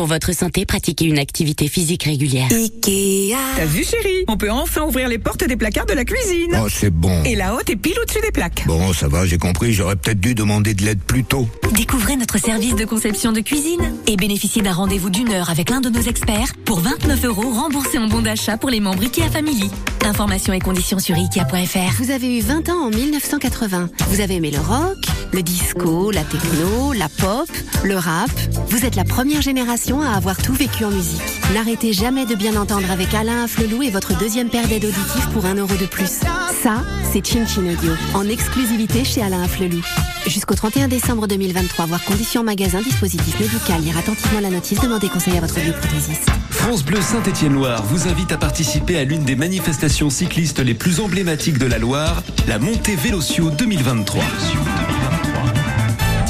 Pour 0.00 0.06
votre 0.06 0.34
santé, 0.34 0.64
pratiquez 0.64 1.04
une 1.04 1.18
activité 1.18 1.68
physique 1.68 2.04
régulière. 2.04 2.48
Ikea. 2.50 3.36
T'as 3.54 3.66
vu 3.66 3.84
chérie? 3.84 4.24
On 4.28 4.38
peut 4.38 4.50
enfin 4.50 4.80
ouvrir 4.80 5.08
les 5.08 5.18
portes 5.18 5.44
des 5.44 5.56
placards 5.56 5.84
de 5.84 5.92
la 5.92 6.06
cuisine. 6.06 6.58
Oh, 6.58 6.68
c'est 6.70 6.88
bon. 6.88 7.22
Et 7.24 7.36
la 7.36 7.54
haute 7.54 7.68
est 7.68 7.76
pile 7.76 7.98
au-dessus 8.02 8.22
des 8.22 8.30
plaques. 8.30 8.64
Bon, 8.66 8.94
ça 8.94 9.08
va, 9.08 9.26
j'ai 9.26 9.36
compris, 9.36 9.74
j'aurais 9.74 9.96
peut-être 9.96 10.18
dû 10.18 10.34
demander 10.34 10.72
de 10.72 10.86
l'aide 10.86 11.00
plus 11.00 11.22
tôt. 11.22 11.46
Découvrez 11.74 12.16
notre 12.16 12.38
service 12.38 12.76
de 12.76 12.86
conception 12.86 13.32
de 13.32 13.40
cuisine 13.40 13.94
et 14.06 14.16
bénéficiez 14.16 14.62
d'un 14.62 14.72
rendez-vous 14.72 15.10
d'une 15.10 15.30
heure 15.32 15.50
avec 15.50 15.68
l'un 15.68 15.82
de 15.82 15.90
nos 15.90 16.00
experts 16.00 16.54
pour 16.64 16.80
29 16.80 17.22
euros 17.26 17.50
remboursés 17.50 17.98
en 17.98 18.06
bon 18.06 18.22
d'achat 18.22 18.56
pour 18.56 18.70
les 18.70 18.80
membres 18.80 19.02
IKEA 19.02 19.28
Family. 19.28 19.70
Informations 20.06 20.54
et 20.54 20.60
conditions 20.60 20.98
sur 20.98 21.14
ikea.fr. 21.14 22.02
Vous 22.02 22.10
avez 22.10 22.38
eu 22.38 22.40
20 22.40 22.70
ans 22.70 22.86
en 22.86 22.90
1980. 22.90 23.90
Vous 24.08 24.20
avez 24.22 24.36
aimé 24.36 24.50
le 24.50 24.60
rock, 24.60 24.96
le 25.32 25.42
disco, 25.42 26.10
la 26.10 26.24
techno, 26.24 26.92
la 26.92 27.08
pop, 27.08 27.48
le 27.84 27.96
rap. 27.96 28.30
Vous 28.68 28.84
êtes 28.84 28.96
la 28.96 29.04
première 29.04 29.42
génération 29.42 30.00
à 30.00 30.10
avoir 30.10 30.36
tout 30.36 30.52
vécu 30.52 30.84
en 30.84 30.90
musique. 30.90 31.20
N'arrêtez 31.54 31.92
jamais 31.92 32.26
de 32.26 32.34
bien 32.34 32.56
entendre 32.56 32.90
avec 32.90 33.14
Alain 33.14 33.44
Afflelou 33.44 33.82
et 33.82 33.90
votre 33.90 34.16
deuxième 34.18 34.48
paire 34.48 34.66
d'aides 34.68 34.84
auditives 34.84 35.28
pour 35.32 35.46
un 35.46 35.54
euro 35.54 35.74
de 35.74 35.86
plus. 35.86 36.20
Ça, 36.62 36.84
c'est 37.12 37.26
Chin 37.26 37.46
Chin 37.46 37.62
Audio, 37.62 37.92
en 38.14 38.28
exclusivité 38.28 39.04
chez 39.04 39.22
Alain 39.22 39.42
Afflelou. 39.42 39.82
Jusqu'au 40.26 40.54
31 40.54 40.88
décembre 40.88 41.26
2023, 41.26 41.86
voir 41.86 42.04
conditions 42.04 42.42
magasin, 42.42 42.82
dispositif 42.82 43.38
médical, 43.40 43.80
lire 43.82 43.98
attentivement 43.98 44.40
la 44.40 44.50
notice, 44.50 44.80
demandez 44.80 45.08
conseil 45.08 45.38
à 45.38 45.40
votre 45.40 45.58
bioprothésiste. 45.58 46.28
France 46.50 46.84
Bleu 46.84 47.00
Saint-Étienne-Loire 47.00 47.82
vous 47.84 48.08
invite 48.08 48.32
à 48.32 48.36
participer 48.36 48.98
à 48.98 49.04
l'une 49.04 49.24
des 49.24 49.36
manifestations 49.36 50.10
cyclistes 50.10 50.60
les 50.60 50.74
plus 50.74 51.00
emblématiques 51.00 51.58
de 51.58 51.66
la 51.66 51.78
Loire, 51.78 52.22
la 52.46 52.58
Montée 52.58 52.96
Vélotio 52.96 53.50
2023. 53.50 54.22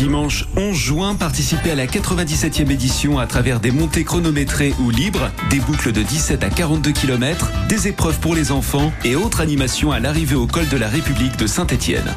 Dimanche 0.01 0.47
11 0.57 0.75
juin, 0.75 1.15
participez 1.15 1.73
à 1.73 1.75
la 1.75 1.85
97e 1.85 2.71
édition 2.71 3.19
à 3.19 3.27
travers 3.27 3.61
des 3.61 3.71
montées 3.71 4.03
chronométrées 4.03 4.73
ou 4.81 4.89
libres, 4.89 5.31
des 5.51 5.61
boucles 5.61 5.93
de 5.93 6.03
17 6.03 6.43
à 6.43 6.49
42 6.49 6.93
km, 6.93 7.51
des 7.69 7.87
épreuves 7.87 8.19
pour 8.19 8.35
les 8.35 8.51
enfants 8.51 8.95
et 9.05 9.15
autres 9.15 9.43
animations 9.43 9.93
à 9.93 10.01
l'arrivée 10.01 10.37
au 10.37 10.47
col 10.47 10.67
de 10.69 10.79
la 10.79 10.89
République 10.89 11.37
de 11.37 11.47
Saint-Étienne. 11.47 12.15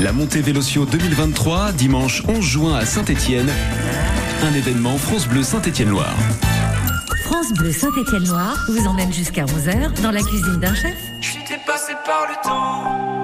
La 0.00 0.12
Montée 0.12 0.40
Vélotio 0.40 0.84
2023, 0.84 1.70
dimanche 1.70 2.24
11 2.26 2.44
juin 2.44 2.74
à 2.74 2.84
Saint-Étienne, 2.84 3.52
un 4.42 4.52
événement 4.52 4.98
France 4.98 5.28
Bleu 5.28 5.44
Saint-Étienne-Loire. 5.44 6.16
France 7.22 7.52
Bleu 7.52 7.70
Saint-Étienne-Loire 7.70 8.58
vous 8.68 8.84
emmène 8.88 9.12
jusqu'à 9.12 9.44
11h 9.44 10.02
dans 10.02 10.10
la 10.10 10.22
cuisine 10.22 10.58
d'un 10.58 10.74
chef. 10.74 10.96
Je 11.20 11.28
suis 11.28 11.44
dépassé 11.48 11.92
par 12.04 12.26
le 12.28 12.34
temps. 12.42 13.23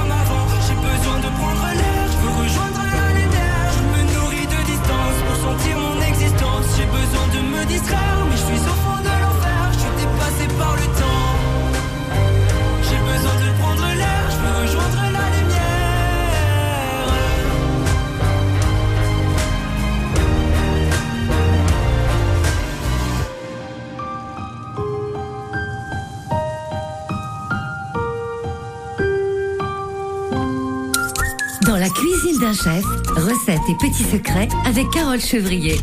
chef, 32.63 32.83
recettes 33.15 33.61
et 33.69 33.75
petits 33.75 34.03
secrets 34.03 34.47
avec 34.65 34.89
Carole 34.91 35.19
Chevrier. 35.19 35.77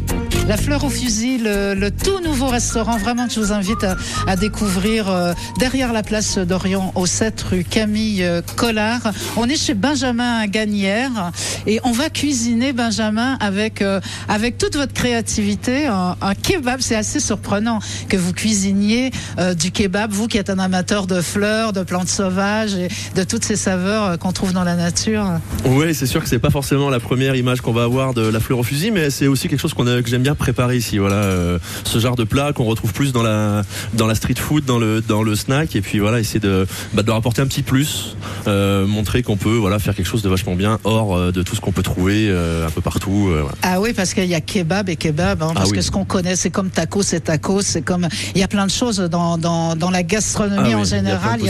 La 0.49 0.57
fleur 0.57 0.83
au 0.83 0.89
fusil, 0.89 1.43
le, 1.45 1.91
tout 1.91 2.21
nouveau 2.25 2.47
restaurant, 2.47 2.97
vraiment 2.97 3.27
que 3.27 3.35
je 3.35 3.41
vous 3.41 3.53
invite 3.53 3.85
à, 4.27 4.35
découvrir 4.37 5.11
euh, 5.11 5.35
derrière 5.59 5.93
la 5.93 6.03
place 6.03 6.39
d'Orient, 6.39 6.91
au 6.95 7.05
7 7.05 7.43
rue 7.43 7.65
Camille 7.65 8.25
euh, 8.25 8.41
Collard. 8.57 9.13
On 9.37 9.47
est 9.47 9.63
chez 9.63 9.75
Benjamin 9.75 10.47
Gagnère 10.47 11.33
et 11.67 11.81
on 11.85 11.93
va 11.93 12.09
cuisiner 12.09 12.73
Benjamin 12.73 13.37
avec 13.41 13.83
euh, 13.83 14.01
avec 14.27 14.57
toute 14.57 14.75
votre 14.75 14.95
créativité. 14.95 15.87
Un, 15.87 16.17
kebab, 16.43 16.81
c'est 16.81 16.97
assez 16.97 17.21
surprenant 17.21 17.81
que 18.09 18.17
vous 18.17 18.33
cuisiniez 18.33 19.11
du 19.59 19.71
kebab, 19.71 20.11
vous 20.11 20.29
qui 20.29 20.39
êtes 20.39 20.49
un 20.49 20.59
amateur 20.59 21.07
de 21.07 21.21
fleurs, 21.21 21.75
de 21.75 21.83
plantes 21.83 22.09
sauvages 22.09 22.75
et 22.75 22.89
de 23.15 23.23
toutes 23.23 23.45
ces 23.45 23.57
saveurs 23.57 24.19
qu'on 24.19 24.33
trouve 24.33 24.55
dans 24.55 24.65
la 24.65 24.77
nature. 24.77 25.27
Oui, 25.67 25.95
c'est 25.95 26.07
sûr 26.07 26.23
que 26.23 26.29
c'est 26.29 26.39
pas 26.39 26.51
forcément 26.51 26.89
la 26.89 27.01
première 27.01 27.35
image 27.37 27.61
qu'on 27.61 27.73
va 27.73 27.83
avoir 27.83 28.15
de 28.15 28.23
la 28.23 28.41
fleur 28.41 28.61
au 28.61 28.63
fusil, 28.63 28.91
mais 28.91 29.11
c'est 29.11 29.27
aussi 29.27 29.49
quelque 29.49 29.61
chose 29.61 29.75
qu'on 29.75 29.85
que 29.85 30.09
j'aime 30.09 30.23
bien 30.23 30.35
préparer 30.39 30.77
ici. 30.77 30.99
Voilà, 30.99 31.17
euh, 31.17 31.59
ce 31.85 31.99
genre 31.99 32.17
de 32.17 32.25
plat 32.25 32.53
qu'on 32.53 32.65
retrouve 32.65 32.93
plus 32.93 33.13
dans 33.13 33.23
la 33.23 33.63
dans 33.95 34.07
la 34.07 34.15
street 34.15 34.35
food, 34.39 34.65
dans 34.65 34.79
le 34.79 35.01
dans 35.01 35.23
le 35.23 35.35
snack, 35.37 35.77
et 35.77 35.81
puis 35.81 35.99
voilà, 35.99 36.21
essayer 36.21 36.41
de 36.41 36.67
bah, 36.95 37.03
de 37.03 37.07
leur 37.09 37.17
apporter 37.17 37.43
un 37.43 37.47
petit 37.47 37.63
plus, 37.63 38.17
euh, 38.47 38.87
montrer 38.87 39.23
qu'on 39.23 39.37
peut 39.37 39.57
voilà 39.57 39.79
faire 39.79 39.95
quelque 39.95 40.07
chose 40.07 40.23
de 40.23 40.29
vachement 40.29 40.55
bien 40.55 40.79
hors 40.85 41.17
euh, 41.17 41.33
de 41.33 41.43
tout 41.43 41.55
ce 41.57 41.61
qu'on 41.61 41.73
peut 41.73 41.83
trouver 41.83 42.29
un 42.31 42.71
peu 42.71 42.81
partout. 42.81 43.29
voilà. 43.31 43.49
Ah 43.63 43.81
oui, 43.81 43.93
parce 43.93 44.15
qu'il 44.15 44.25
y 44.27 44.35
a 44.35 44.41
kebab 44.41 44.89
et 44.89 44.97
kebab, 44.97 45.43
hein, 45.43 45.49
Ah 45.51 45.55
parce 45.55 45.71
oui. 45.71 45.77
que 45.77 45.83
ce 45.83 45.91
qu'on 45.91 46.05
connaît, 46.05 46.37
c'est 46.37 46.51
comme 46.51 46.71
tacos, 46.71 47.03
c'est 47.03 47.21
tacos, 47.21 47.63
c'est 47.63 47.83
comme 47.83 48.09
il 48.35 48.41
y 48.41 48.45
a 48.45 48.49
plein 48.49 48.67
de 48.67 48.71
choses 48.71 48.99
dans 48.99 49.37
dans, 49.39 49.77
dans 49.77 49.91
la 49.91 50.03
gastronomie 50.03 50.73
Ah 50.73 50.79
en 50.79 50.85
il 50.85 50.91
y 50.91 50.95
a 50.95 50.97
général. 50.97 51.41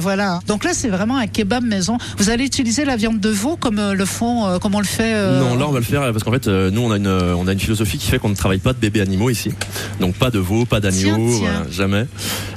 voilà. 0.00 0.40
Donc 0.46 0.64
là, 0.64 0.70
c'est 0.74 0.88
vraiment 0.88 1.16
un 1.16 1.26
kebab 1.26 1.64
maison. 1.64 1.98
Vous 2.18 2.30
allez 2.30 2.44
utiliser 2.44 2.84
la 2.84 2.96
viande 2.96 3.20
de 3.20 3.28
veau 3.30 3.56
comme 3.56 3.80
le 3.92 4.04
font, 4.04 4.58
comme 4.60 4.74
on 4.74 4.80
le 4.80 4.84
fait. 4.86 5.14
euh, 5.14 5.40
Non, 5.40 5.56
là 5.56 5.66
on 5.68 5.72
va 5.72 5.78
le 5.78 5.84
faire 5.84 6.00
parce 6.12 6.22
qu'en 6.24 6.32
fait 6.32 6.46
nous 6.48 6.80
on 6.82 6.90
a 6.90 6.96
une 6.96 7.06
on 7.08 7.46
a 7.46 7.52
une 7.52 7.60
philosophie 7.60 7.98
qui 7.98 8.08
fait 8.10 8.18
qu'on 8.18 8.25
ne 8.28 8.34
travaille 8.34 8.58
pas 8.58 8.72
de 8.72 8.78
bébés 8.78 9.00
animaux 9.00 9.30
ici, 9.30 9.52
donc 10.00 10.14
pas 10.14 10.30
de 10.30 10.38
veaux, 10.38 10.64
pas 10.64 10.80
tiens. 10.80 11.16
voilà, 11.18 11.66
jamais. 11.70 12.06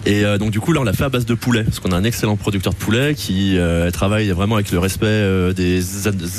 Et 0.05 0.23
euh, 0.23 0.38
donc 0.38 0.51
du 0.51 0.60
coup 0.60 0.71
là 0.73 0.82
on 0.82 0.84
l'a 0.84 0.93
fait 0.93 1.03
à 1.03 1.10
base 1.10 1.25
de 1.25 1.34
poulet 1.34 1.63
parce 1.63 1.79
qu'on 1.79 1.91
a 1.91 1.95
un 1.97 2.03
excellent 2.03 2.38
producteur 2.38 2.73
de 2.73 2.77
poulet 2.77 3.15
qui 3.15 3.58
euh, 3.58 3.91
travaille 3.91 4.29
vraiment 4.29 4.55
avec 4.55 4.71
le 4.71 4.79
respect 4.79 5.05
euh, 5.08 5.53
des 5.53 5.82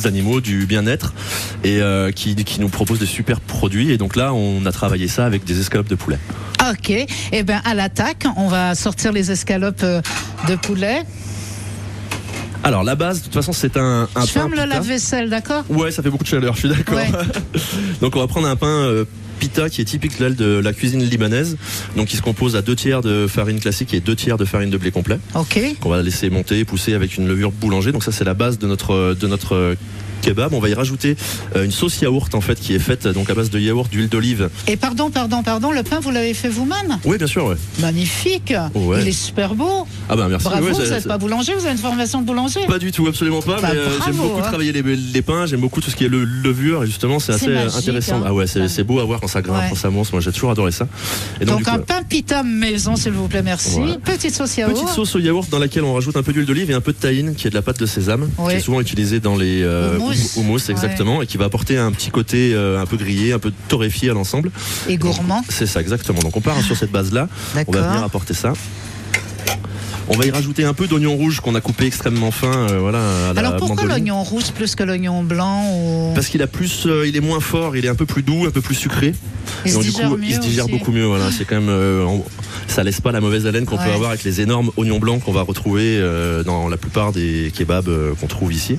animaux, 0.05 0.41
du 0.41 0.67
bien-être 0.67 1.13
et 1.65 1.81
euh, 1.81 2.11
qui 2.11 2.35
qui 2.45 2.61
nous 2.61 2.69
propose 2.69 2.99
des 2.99 3.07
super 3.07 3.41
produits. 3.41 3.91
Et 3.91 3.99
donc 3.99 4.17
là 4.17 4.33
on 4.33 4.65
a 4.67 4.73
travaillé 4.73 5.09
ça 5.09 5.27
avec 5.27 5.45
des 5.45 5.61
escalopes 5.61 5.89
de 5.89 5.95
poulet. 5.95 6.19
Ok. 6.71 6.91
Eh 7.33 7.43
ben 7.43 7.61
à 7.65 7.75
l'attaque, 7.75 8.27
on 8.37 8.49
va 8.49 8.75
sortir 8.75 9.13
les 9.13 9.31
escalopes 9.31 9.83
euh, 9.83 10.03
de 10.49 10.57
poulet. 10.57 11.05
Alors 12.63 12.85
la 12.85 12.95
base 12.95 13.21
de 13.21 13.25
toute 13.25 13.35
façon 13.35 13.53
c'est 13.53 13.77
un, 13.77 14.03
un 14.15 14.21
Je 14.27 14.27
pain 14.27 14.27
ferme 14.27 14.55
le 14.55 14.65
lave-vaisselle, 14.65 15.31
d'accord? 15.31 15.65
Ouais, 15.69 15.91
ça 15.91 16.03
fait 16.03 16.11
beaucoup 16.11 16.25
de 16.25 16.29
chaleur, 16.29 16.55
je 16.55 16.61
suis 16.61 16.69
d'accord. 16.69 16.97
Ouais. 16.97 17.11
Donc 18.01 18.17
on 18.17 18.21
va 18.21 18.27
prendre 18.27 18.47
un 18.49 18.57
pain 18.57 18.67
euh, 18.67 19.05
pita 19.39 19.71
qui 19.71 19.81
est 19.81 19.85
typique 19.87 20.19
là, 20.19 20.29
de 20.29 20.61
la 20.63 20.73
cuisine 20.75 21.03
libanaise, 21.03 21.57
donc 21.97 22.09
qui 22.09 22.17
se 22.17 22.23
compose 22.23 22.57
à 22.57 22.63
deux 22.63 22.77
tiers 22.77 23.01
de 23.01 23.27
farine 23.27 23.59
classique 23.59 23.95
et 23.95 24.01
deux 24.01 24.15
tiers 24.15 24.37
de 24.37 24.45
farine 24.45 24.69
de 24.69 24.77
blé 24.77 24.91
complet. 24.91 25.19
Ok. 25.35 25.59
Qu'on 25.81 25.89
va 25.89 26.03
laisser 26.03 26.29
monter, 26.29 26.65
pousser 26.67 26.93
avec 26.93 27.17
une 27.17 27.27
levure 27.27 27.51
boulanger. 27.51 27.93
Donc 27.93 28.05
ça 28.05 28.13
c'est 28.13 28.25
la 28.25 28.35
base 28.35 28.59
de 28.59 28.67
notre 28.67 29.15
de 29.19 29.27
notre 29.27 29.77
kebab. 30.21 30.53
On 30.55 30.61
va 30.61 30.69
y 30.69 30.75
rajouter 30.75 31.17
euh, 31.57 31.65
une 31.65 31.71
sauce 31.73 32.01
yaourt 32.01 32.35
en 32.35 32.41
fait 32.41 32.59
qui 32.61 32.75
est 32.75 32.79
faite 32.79 33.07
donc 33.09 33.31
à 33.31 33.35
base 33.35 33.51
de 33.51 33.59
yaourt, 33.59 33.91
d'huile 33.91 34.09
d'olive. 34.09 34.49
Et 34.69 34.77
pardon, 34.77 35.11
pardon, 35.11 35.43
pardon, 35.43 35.73
le 35.73 35.83
pain, 35.83 36.01
vous 36.01 36.11
l'avez 36.11 36.35
fait 36.35 36.49
vous-même? 36.49 36.99
Oui, 37.05 37.19
bien 37.19 37.27
sûr. 37.27 37.47
Ouais. 37.47 37.57
Magnifique. 37.81 38.55
Ouais. 38.75 39.03
Il 39.03 39.09
est 39.09 39.13
super 39.13 39.55
beau. 39.55 39.87
Ah 40.09 40.17
bah 40.17 40.27
merci. 40.29 40.45
Bravo, 40.45 40.67
Ouais, 40.67 40.73
vous 40.73 40.81
n'êtes 40.83 41.09
pas 41.09 41.19
boulanger, 41.19 41.55
vous 41.55 41.63
avez 41.65 41.73
une 41.73 41.79
formation 41.79 42.21
de 42.21 42.27
boulanger. 42.27 42.61
Pas 42.67 42.79
du 42.79 42.93
tout, 42.93 43.07
absolument 43.07 43.41
pas. 43.43 43.61
Bah, 43.61 43.71
mais 43.73 43.79
euh, 43.79 43.89
j'aime 44.05 44.17
beaucoup 44.17 44.39
hein. 44.39 44.43
travailler 44.43 44.73
les, 44.73 44.83
les 44.83 45.23
pains, 45.23 45.47
j'aime 45.47 45.61
beaucoup 45.61 45.81
tout 45.81 45.91
ce 45.91 45.97
qui 45.97 46.05
est 46.05 46.09
le 46.09 46.25
levure 46.25 46.85
et 46.85 46.87
justement 46.87 47.19
c'est 47.19 47.33
assez 47.33 47.49
magique, 47.49 47.77
intéressant. 47.79 48.17
hein. 48.19 48.25
Ah 48.27 48.35
ouais, 48.35 48.47
c'est 48.47 48.69
c'est 48.69 48.85
beau 48.85 49.01
à 49.01 49.05
voir 49.05 49.21
quand 49.21 49.29
ça 49.29 49.43
grimpe, 49.43 49.65
quand 49.71 49.77
ça 49.77 49.91
monte. 49.91 50.13
Moi 50.13 50.21
j'ai 50.21 50.33
toujours 50.33 50.51
adoré 50.51 50.71
ça. 50.73 50.87
Et 51.41 51.45
Donc, 51.45 51.63
coup, 51.65 51.71
un 51.71 51.79
pain 51.79 52.03
pita 52.03 52.43
maison, 52.43 52.97
s'il 52.97 53.13
vous 53.13 53.29
plaît, 53.29 53.43
merci. 53.43 53.77
Voilà. 53.79 53.97
Petite 54.05 54.35
sauce 54.35 54.57
yaourt. 54.57 54.73
Petite 54.75 54.89
sauce 54.89 55.15
au 55.17 55.19
yaourt 55.19 55.49
dans 55.51 55.59
laquelle 55.59 55.85
on 55.85 55.95
rajoute 55.95 56.17
un 56.17 56.23
peu 56.23 56.33
d'huile 56.33 56.47
d'olive 56.47 56.71
et 56.71 56.75
un 56.75 56.81
peu 56.81 56.93
de 56.93 56.99
tahine 56.99 57.35
qui 57.35 57.47
est 57.47 57.51
de 57.51 57.55
la 57.55 57.63
pâte 57.63 57.81
de 57.81 57.87
sésame 57.87 58.29
Oui. 58.39 58.53
qui 58.53 58.57
est 58.59 58.61
souvent 58.61 58.81
utilisée 58.81 59.21
dans 59.21 59.37
les 59.37 59.63
euh, 59.63 59.99
Houmous. 60.11 60.37
houm- 60.37 60.41
houmous, 60.47 60.71
exactement 60.71 61.23
et 61.23 61.27
qui 61.27 61.37
va 61.37 61.45
apporter 61.47 61.77
un 61.79 61.93
petit 61.93 62.11
côté 62.11 62.53
euh, 62.55 62.81
un 62.81 62.87
peu 62.87 62.97
grillé, 62.97 63.33
un 63.33 63.39
peu 63.39 63.53
torréfié 63.69 64.11
à 64.11 64.15
l'ensemble. 64.15 64.51
Et 64.89 64.97
gourmand. 64.97 65.43
C'est 65.49 65.67
ça 65.67 65.81
exactement. 65.81 66.21
Donc 66.21 66.37
on 66.37 66.41
part 66.41 66.61
sur 66.63 66.77
cette 66.77 66.91
base 66.93 67.13
là. 67.13 67.29
On 67.67 67.73
va 67.73 67.81
venir 67.89 68.03
apporter 68.05 68.35
ça. 68.35 68.53
On 70.13 70.17
va 70.17 70.27
y 70.27 70.31
rajouter 70.33 70.65
un 70.65 70.75
peu 70.75 70.89
d'oignon 70.89 71.15
rouge 71.15 71.39
qu'on 71.39 71.55
a 71.55 71.61
coupé 71.61 71.87
extrêmement 71.87 72.33
fin. 72.33 72.53
euh, 72.69 72.79
voilà, 72.81 72.99
à 73.31 73.33
la 73.33 73.41
Alors 73.41 73.57
pourquoi 73.57 73.85
l'oignon 73.85 74.25
rouge 74.25 74.51
plus 74.51 74.75
que 74.75 74.83
l'oignon 74.83 75.23
blanc 75.23 75.65
ou... 75.73 76.13
Parce 76.17 76.27
qu'il 76.27 76.43
a 76.43 76.49
plus, 76.49 76.85
euh, 76.87 77.07
il 77.07 77.17
est 77.17 77.21
moins 77.21 77.39
fort, 77.39 77.77
il 77.77 77.85
est 77.85 77.89
un 77.89 77.95
peu 77.95 78.07
plus 78.07 78.25
doux, 78.25 78.45
un 78.45 78.51
peu 78.51 78.61
plus 78.61 78.75
sucré. 78.75 79.15
Il 79.65 79.71
se 79.71 79.77
Donc, 79.77 79.85
du 79.85 79.93
coup, 79.93 80.17
mieux 80.17 80.25
il 80.27 80.35
se 80.35 80.41
digère 80.41 80.65
aussi. 80.65 80.73
beaucoup 80.73 80.91
mieux. 80.91 81.05
Voilà, 81.05 81.31
c'est 81.31 81.45
quand 81.45 81.55
même, 81.61 81.69
euh, 81.69 82.05
on- 82.05 82.25
ça 82.71 82.83
laisse 82.85 83.01
pas 83.01 83.13
la 83.13 83.21
mauvaise 83.21 83.47
haleine 83.47 83.65
qu'on 83.67 83.77
peut 83.77 83.83
avoir 83.93 84.11
avec 84.11 84.25
les 84.25 84.41
énormes 84.41 84.71
oignons 84.77 84.99
blancs 84.99 85.23
qu'on 85.25 85.33
va 85.33 85.43
retrouver 85.43 85.97
euh, 85.99 86.43
dans 86.45 86.69
la 86.69 86.77
plupart 86.77 87.13
des 87.13 87.53
kebabs 87.57 87.89
euh, 87.89 88.13
qu'on 88.21 88.27
trouve 88.27 88.53
ici. 88.53 88.79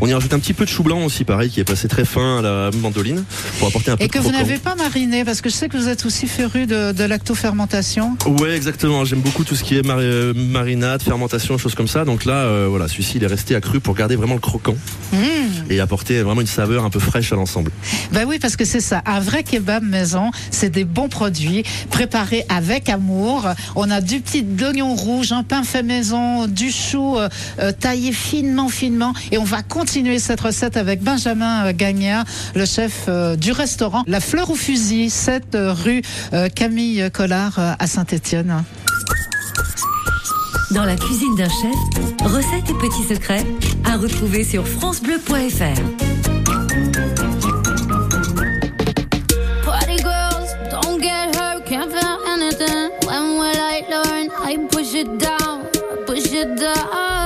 On 0.00 0.06
y 0.06 0.12
rajoute 0.14 0.32
un 0.34 0.38
petit 0.38 0.54
peu 0.54 0.64
de 0.64 0.70
chou 0.70 0.82
blanc 0.82 1.04
aussi, 1.04 1.24
pareil, 1.24 1.50
qui 1.50 1.60
est 1.60 1.64
passé 1.64 1.88
très 1.88 2.04
fin 2.04 2.38
à 2.38 2.42
la 2.42 2.70
mandoline 2.82 3.24
pour 3.58 3.68
apporter 3.68 3.90
un 3.92 3.96
peu 3.96 4.04
Et 4.04 4.08
de 4.08 4.12
que 4.12 4.18
vous 4.18 4.30
n'avez 4.32 4.58
pas 4.58 4.74
mariné, 4.74 5.24
parce 5.24 5.40
que 5.40 5.48
je 5.48 5.54
sais 5.54 5.68
que 5.68 5.76
vous 5.76 5.88
êtes 5.88 6.04
aussi 6.06 6.26
féru 6.26 6.66
de, 6.66 6.92
de 6.92 7.04
lactofermentation. 7.04 8.16
Ouais, 8.26 8.54
exactement. 8.56 9.04
J'aime 9.04 9.20
beaucoup 9.20 9.44
tout 9.44 9.54
ce 9.54 9.62
qui 9.64 9.76
est 9.78 9.82
mari- 9.86 10.02
euh, 10.04 10.32
marinade, 10.34 11.02
fermentation, 11.02 11.56
choses 11.58 11.74
comme 11.74 11.88
ça. 11.88 12.04
Donc 12.04 12.24
là, 12.24 12.34
euh, 12.44 12.66
voilà, 12.68 12.88
celui-ci, 12.88 13.18
il 13.18 13.24
est 13.24 13.28
resté 13.28 13.54
accru 13.54 13.80
pour 13.80 13.94
garder 13.94 14.16
vraiment 14.16 14.34
le 14.34 14.40
croquant 14.40 14.76
Mmh. 15.12 15.70
et 15.70 15.80
apporter 15.80 16.20
vraiment 16.22 16.42
une 16.42 16.46
saveur 16.46 16.84
un 16.84 16.90
peu 16.90 16.98
fraîche 17.00 17.32
à 17.32 17.36
l'ensemble. 17.36 17.70
Ben 18.12 18.26
oui, 18.26 18.38
parce 18.38 18.56
que 18.56 18.64
c'est 18.66 18.80
ça. 18.80 19.02
Un 19.06 19.20
vrai 19.20 19.42
kebab 19.42 19.82
maison, 19.82 20.30
c'est 20.50 20.68
des 20.68 20.84
bons 20.84 21.08
produits 21.08 21.62
préparés 21.90 22.44
avec 22.50 22.88
amour. 22.90 23.27
On 23.76 23.90
a 23.90 24.00
du 24.00 24.20
petit 24.20 24.42
d'oignon 24.42 24.94
rouge, 24.94 25.32
un 25.32 25.42
pain 25.42 25.62
fait 25.62 25.82
maison, 25.82 26.46
du 26.46 26.70
chou 26.70 27.18
euh, 27.18 27.28
euh, 27.58 27.72
taillé 27.72 28.12
finement, 28.12 28.68
finement. 28.68 29.12
Et 29.30 29.38
on 29.38 29.44
va 29.44 29.62
continuer 29.62 30.18
cette 30.18 30.40
recette 30.40 30.76
avec 30.76 31.02
Benjamin 31.02 31.66
euh, 31.66 31.72
Gagnard, 31.74 32.24
le 32.54 32.64
chef 32.64 33.08
du 33.38 33.52
restaurant 33.52 34.02
La 34.06 34.20
Fleur 34.20 34.50
au 34.50 34.54
Fusil, 34.54 35.10
7 35.10 35.54
euh, 35.54 35.72
rue 35.72 36.02
Camille 36.54 37.10
Collard 37.12 37.58
à 37.78 37.86
Saint-Étienne. 37.86 38.64
Dans 40.70 40.84
la 40.84 40.96
cuisine 40.96 41.34
d'un 41.36 41.48
chef, 41.48 41.74
recettes 42.24 42.70
et 42.70 42.74
petits 42.74 43.04
secrets 43.08 43.44
à 43.84 43.96
retrouver 43.96 44.44
sur 44.44 44.66
francebleu.fr. 44.66 47.27
push 54.66 54.94
it 54.94 55.18
down, 55.18 55.66
push 56.06 56.32
it 56.32 56.58
down. 56.58 57.17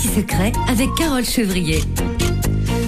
Petits 0.00 0.14
secrets 0.14 0.52
avec 0.68 0.88
Carole 0.94 1.24
Chevrier. 1.24 1.80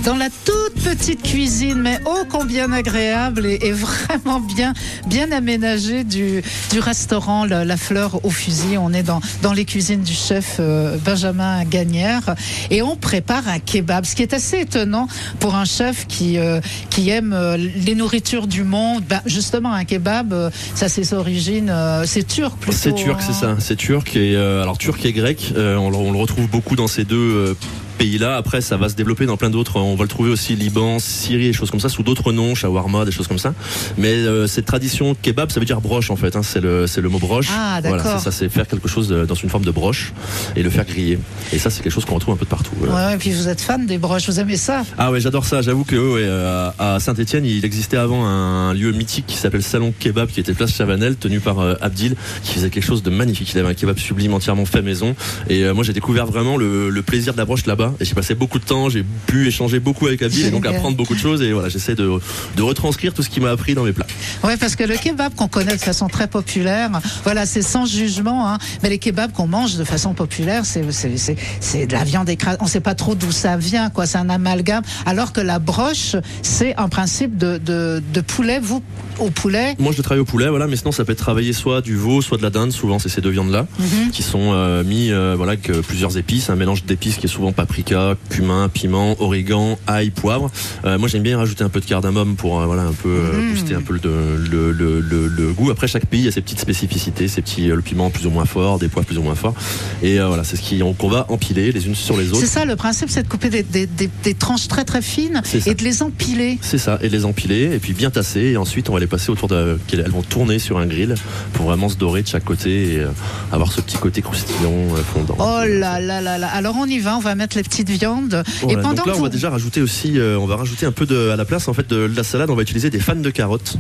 dans 0.05 0.17
la 0.17 0.29
toute 0.45 0.52
petite 0.97 1.23
cuisine, 1.23 1.81
mais 1.81 1.99
ô 2.05 2.25
combien 2.31 2.71
agréable 2.71 3.47
et, 3.47 3.59
et 3.63 3.73
vraiment 3.73 4.41
bien, 4.41 4.75
bien 5.07 5.33
aménagée 5.33 6.05
du, 6.05 6.43
du 6.71 6.81
restaurant 6.81 7.47
La, 7.47 7.65
La 7.65 7.79
Fleur 7.79 8.23
au 8.27 8.31
Fusil. 8.31 8.77
On 8.79 8.93
est 8.93 9.03
dans, 9.03 9.21
dans 9.41 9.55
les 9.55 9.65
cuisines 9.65 10.03
du 10.03 10.13
chef 10.13 10.57
euh, 10.61 10.99
Benjamin 11.03 11.65
Gagnère 11.65 12.35
et 12.71 12.83
on 12.83 12.97
prépare 12.97 13.49
un 13.49 13.59
kebab, 13.59 14.05
ce 14.05 14.15
qui 14.15 14.21
est 14.23 14.35
assez 14.35 14.61
étonnant 14.61 15.09
pour 15.41 15.55
un 15.55 15.65
chef 15.65 16.07
qui, 16.09 16.37
euh, 16.39 16.61
qui 16.91 17.09
aime 17.09 17.33
euh, 17.33 17.57
les 17.57 17.95
nourritures 17.95 18.47
du 18.47 18.63
monde. 18.63 19.03
Ben, 19.09 19.23
justement, 19.25 19.73
un 19.73 19.85
kebab, 19.87 20.51
ça 20.75 20.89
c'est 20.91 21.05
ses 21.05 21.15
origines, 21.15 21.73
c'est 22.05 22.27
turc 22.27 22.57
plutôt. 22.59 22.77
C'est 22.79 22.95
turc, 22.95 23.19
hein. 23.19 23.25
c'est 23.27 23.41
ça. 23.41 23.57
C'est 23.59 23.77
turc 23.77 24.15
et 24.15 24.37
alors 24.37 24.77
turc 24.79 25.05
et 25.07 25.13
grec. 25.13 25.53
on, 25.57 25.89
le- 25.91 25.97
on 25.97 26.13
le 26.13 26.19
retrouve 26.19 26.49
beaucoup 26.49 26.77
dans 26.77 26.87
ces 26.87 27.05
deux 27.05 27.57
pays-là. 28.03 28.37
Après, 28.37 28.61
ça 28.61 28.77
va 28.77 28.89
se 28.89 28.95
développer 28.97 29.27
dans 29.27 29.37
plein 29.37 29.49
d'autres. 29.51 29.77
On 29.79 29.95
va 29.95 30.03
le 30.03 30.09
trouver 30.09 30.31
aussi 30.31 30.57
Liban, 30.57 30.99
Syrie, 30.99 31.47
des 31.47 31.53
choses 31.53 31.71
comme 31.71 31.79
ça, 31.79 31.89
sous 31.89 32.03
d'autres 32.03 32.33
noms, 32.33 32.55
shawarma, 32.57 33.05
des 33.05 33.13
choses 33.13 33.29
comme 33.29 33.39
ça. 33.39 33.55
Mais 33.97 34.09
euh, 34.13 34.47
cette 34.49 34.67
tradition 34.67 35.15
kebab, 35.15 35.51
ça 35.53 35.61
veut 35.61 35.67
dire 35.67 35.81
broche 35.81 36.11
en 36.11 36.17
fait. 36.17 36.35
hein. 36.35 36.43
c'est 36.43 36.61
le 36.61 36.87
c'est 36.89 37.01
le 37.01 37.09
mot 37.09 37.21
broche. 37.21 37.47
Ah, 37.53 37.81
voilà, 37.85 38.19
ça, 38.19 38.33
c'est 38.33 38.49
faire 38.49 38.67
quelque 38.67 38.89
chose 38.89 39.07
de- 39.09 39.25
dans 39.25 39.37
une 39.37 39.49
forme 39.51 39.65
de 39.65 39.71
broche 39.71 40.13
et 40.57 40.63
le 40.65 40.71
faire 40.71 40.85
griller. 40.85 41.19
Et 41.53 41.59
ça, 41.59 41.71
c'est 41.71 41.83
quelque 41.83 41.93
chose 41.93 42.05
qu'on 42.05 42.17
retrouve 42.17 42.35
un 42.35 42.37
peu 42.37 42.45
de 42.45 42.51
partout. 42.51 42.73
Ouais, 42.81 42.89
voilà. 42.89 43.09
ouais, 43.09 43.15
et 43.15 43.19
puis 43.19 43.31
vous 43.31 43.47
êtes 43.49 43.61
fan 43.61 43.87
des 43.87 43.99
broches, 43.99 44.27
vous 44.29 44.41
aimez 44.41 44.57
ça? 44.57 44.83
Ah 44.99 45.13
ouais, 45.13 45.21
j'adore 45.21 45.45
ça. 45.45 45.63
J'avoue 45.63 45.85
que 45.85 45.95
ouais, 45.97 46.23
euh, 46.25 46.71
à 46.81 46.99
Saint-Etienne, 46.99 47.45
il 47.47 47.65
existait 47.65 47.99
avant 47.99 48.25
un 48.27 48.75
lieu 48.75 48.91
mythique 48.93 49.27
qui 49.29 49.37
s'appelle 49.37 49.63
Salon 49.63 49.95
Kebab, 49.99 50.29
qui 50.29 50.41
était 50.41 50.55
place 50.55 50.75
Chavanel, 50.75 51.15
tenu 51.17 51.39
par 51.39 51.61
euh, 51.61 51.75
Abdil, 51.81 52.17
qui 52.43 52.55
faisait 52.55 52.71
quelque 52.71 52.85
chose 52.85 53.03
de 53.05 53.11
magnifique. 53.11 53.53
Il 53.53 53.59
avait 53.61 53.69
un 53.69 53.75
kebab 53.75 53.99
sublime, 53.99 54.35
entièrement 54.35 54.65
fait 54.67 54.83
maison. 54.83 55.15
Et 55.49 55.63
euh, 55.65 55.73
moi, 55.75 55.85
j'ai 55.85 55.93
découvert 55.93 56.27
vraiment 56.27 56.57
le, 56.57 56.91
le 56.91 57.03
plaisir 57.03 57.33
de 57.35 57.39
la 57.39 57.45
broche 57.45 57.67
là-bas. 57.67 57.92
Et 58.01 58.05
j'ai 58.05 58.15
passé 58.15 58.35
beaucoup 58.35 58.59
de 58.59 58.65
temps, 58.65 58.89
j'ai 58.89 59.05
pu 59.27 59.47
échanger 59.47 59.81
beaucoup 59.81 60.07
avec 60.07 60.23
Abdil 60.23 60.47
et 60.47 60.51
donc 60.51 60.67
apprendre 60.67 60.97
beaucoup 60.97 61.15
de 61.15 61.21
choses. 61.21 61.43
Et 61.43 61.53
voilà, 61.53 61.69
j'essaie 61.69 61.95
de, 61.95 62.11
de 62.57 62.63
retranscrire 62.63 63.15
tout 63.15 63.23
ce 63.23 63.31
qu'il 63.31 63.43
m'a 63.43 63.51
appris 63.51 63.75
dans 63.75 63.85
mes 63.85 63.93
plats. 63.93 64.07
Ouais, 64.45 64.57
parce 64.57 64.77
que 64.77 64.85
le 64.85 64.97
kebab 64.97 65.35
qu'on 65.35 65.49
connaît 65.49 65.77
de 65.77 65.81
façon 65.83 66.09
très 66.09 66.27
populaire, 66.27 66.91
voilà, 67.25 67.47
c'est 67.47 67.63
sans 67.63 67.87
jugement, 67.87 68.49
hein, 68.49 68.59
mais 68.83 68.89
les 68.91 68.99
kebabs 68.99 69.33
qu'on 69.33 69.47
mange 69.47 69.77
de 69.77 69.85
façon 69.85 70.15
populaire, 70.15 70.65
c'est 70.65 70.83
de 70.83 71.93
la 71.93 72.05
viande 72.05 72.29
écrasée. 72.29 72.59
On 72.61 72.67
sait 72.67 72.81
pas 72.81 72.95
trop 72.95 73.15
d'où 73.15 73.33
ça 73.33 73.57
vient, 73.57 73.91
quoi. 73.91 74.07
C'est 74.07 74.19
un 74.19 74.29
amalgame. 74.29 74.83
Alors 75.07 75.33
que 75.33 75.41
la 75.41 75.59
broche, 75.59 76.17
c'est 76.43 76.77
un 76.77 76.89
principe 76.89 77.37
de 77.37 77.59
de, 77.59 78.03
de 78.13 78.21
poulet. 78.21 78.61
Vous 78.61 78.83
au 79.19 79.31
poulet. 79.31 79.75
Moi, 79.79 79.93
je 79.97 80.03
travaille 80.03 80.21
au 80.21 80.25
poulet, 80.25 80.49
voilà, 80.49 80.67
mais 80.67 80.77
sinon, 80.77 80.93
ça 80.93 81.05
peut 81.05 81.13
être 81.13 81.19
travaillé 81.19 81.53
soit 81.53 81.81
du 81.81 81.97
veau, 81.97 82.23
soit 82.23 82.39
de 82.39 82.43
la 82.43 82.51
dinde. 82.51 82.73
Souvent, 82.73 82.99
c'est 82.99 83.09
ces 83.09 83.21
deux 83.21 83.31
viandes-là 83.31 83.67
Mhm. 83.79 84.11
qui 84.11 84.23
sont 84.23 84.53
euh, 84.53 84.83
mis, 84.85 85.11
euh, 85.11 85.35
voilà, 85.37 85.53
avec 85.53 85.71
plusieurs 85.83 86.17
épices, 86.19 86.51
un 86.51 86.57
mélange 86.57 86.85
d'épices 86.85 87.17
qui 87.17 87.27
est 87.27 87.29
souvent 87.29 87.53
paprika, 87.53 88.17
cumin, 88.31 88.69
piment, 88.69 89.17
origan, 89.23 89.79
ail, 89.87 90.11
poivre. 90.11 90.51
Euh, 90.85 90.99
moi, 90.99 91.09
j'aime 91.09 91.23
bien 91.23 91.37
rajouter 91.39 91.65
un 91.65 91.69
peu 91.69 91.81
de 91.81 91.85
cardamome 91.87 92.37
pour, 92.37 92.61
euh, 92.61 92.67
voilà, 92.67 92.83
un 92.83 92.93
peu 92.93 93.09
Mhm. 93.09 93.51
booster 93.53 93.75
un 93.75 93.83
peu 93.83 93.95
le, 94.03 94.37
le, 94.51 94.73
le, 94.73 95.01
le- 95.01 95.29
le 95.29 95.53
goût. 95.53 95.71
Après, 95.71 95.87
chaque 95.89 96.07
pays 96.07 96.27
a 96.29 96.33
ses 96.33 96.41
petites 96.41 96.61
spécificités, 96.61 97.29
ses 97.29 97.43
petits, 97.43 97.71
euh, 97.71 97.77
le 97.77 97.83
piment 97.83 98.11
plus 98.11 98.27
ou 98.27 98.31
moins 98.31 98.45
fort, 98.47 98.79
des 98.79 98.89
poivres 98.89 99.07
plus 99.07 99.19
ou 99.19 99.23
moins 99.23 99.35
forts. 99.35 99.55
Et 100.03 100.19
voilà, 100.19 100.45
c'est 100.45 100.57
ce 100.57 100.63
qu'on 100.99 101.09
va 101.09 101.27
empiler 101.29 101.73
les 101.73 101.87
unes 101.87 101.95
sur 101.95 102.17
les 102.17 102.31
autres. 102.31 102.41
C'est 102.41 102.47
ça 102.47 102.65
le 102.65 102.77
principe, 102.77 103.11
c'est 103.11 103.23
de 103.23 103.29
couper 103.29 103.51
des, 103.51 103.63
des, 103.63 103.87
des, 103.87 104.09
des 104.25 104.35
tranches 104.35 104.69
très 104.69 104.85
très 104.85 105.03
fines 105.03 105.43
et 105.67 105.75
de 105.75 105.85
les 105.85 106.03
empiler. 106.03 106.59
C'est 106.63 106.79
ça, 106.79 106.99
et 107.03 107.09
les 107.09 107.25
empiler, 107.25 107.75
et 107.75 107.79
puis 107.79 107.93
bien 107.93 108.11
tasser, 108.11 108.41
et 108.41 108.57
ensuite 108.57 108.89
on 108.89 108.95
va 108.95 109.01
les 109.01 109.07
passer 109.13 109.31
autour 109.31 109.47
de. 109.49 109.79
qu'elles- 109.87 110.01
Elles 110.05 110.11
vont 110.11 110.23
tourner 110.23 110.59
sur 110.59 110.79
un 110.79 110.87
grill 110.87 111.15
pour 111.53 111.67
vraiment 111.67 111.89
se 111.89 111.97
dorer 111.97 112.23
de 112.23 112.27
chaque 112.29 112.45
côté 112.45 112.95
et 112.95 112.99
euh, 112.99 113.09
avoir 113.53 113.71
ce 113.71 113.81
petit 113.81 113.97
côté 113.99 114.23
croustillant, 114.23 114.73
euh, 114.73 115.03
fondant. 115.15 115.37
Oh 115.39 115.61
là 115.69 116.01
là 116.01 116.21
là 116.21 116.39
là. 116.39 116.49
Alors 116.49 116.75
on 116.79 116.87
y 116.87 116.99
va, 116.99 117.17
on 117.17 117.21
va 117.21 117.35
mettre 117.35 117.57
les 117.57 117.63
petites 117.63 117.91
viandes. 117.91 118.43
Et 118.69 118.75
pendant 118.77 118.95
donc 118.95 119.07
là, 119.07 119.13
on 119.17 119.23
va 119.23 119.29
déjà 119.29 119.51
rajouter 119.51 119.81
aussi, 119.83 120.19
euh, 120.19 120.39
on 120.39 120.47
va 120.47 120.57
rajouter 120.57 120.87
un 120.87 120.93
peu 120.93 121.07
de, 121.07 121.29
à 121.31 121.37
la 121.37 121.45
place 121.45 121.69
en 121.69 121.75
fait 121.75 121.89
de 121.89 122.11
la 122.17 122.25
salade, 122.25 122.51
on 122.51 122.55
va 122.57 122.63
utiliser 122.63 122.91
des 122.91 122.99
fans 123.01 123.15
de 123.15 123.31
carottes. 123.31 123.77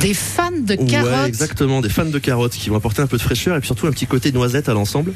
Des 0.00 0.12
fans 0.14 0.50
de 0.50 0.74
Ouais, 0.74 0.86
carottes. 0.86 1.26
exactement, 1.28 1.80
des 1.80 1.88
fans 1.88 2.04
de 2.04 2.18
carottes 2.18 2.52
qui 2.52 2.68
vont 2.68 2.76
apporter 2.76 3.00
un 3.02 3.06
peu 3.06 3.16
de 3.16 3.22
fraîcheur 3.22 3.56
et 3.56 3.60
puis 3.60 3.66
surtout 3.66 3.86
un 3.86 3.90
petit 3.92 4.06
côté 4.06 4.32
noisette 4.32 4.68
à 4.68 4.74
l'ensemble. 4.74 5.12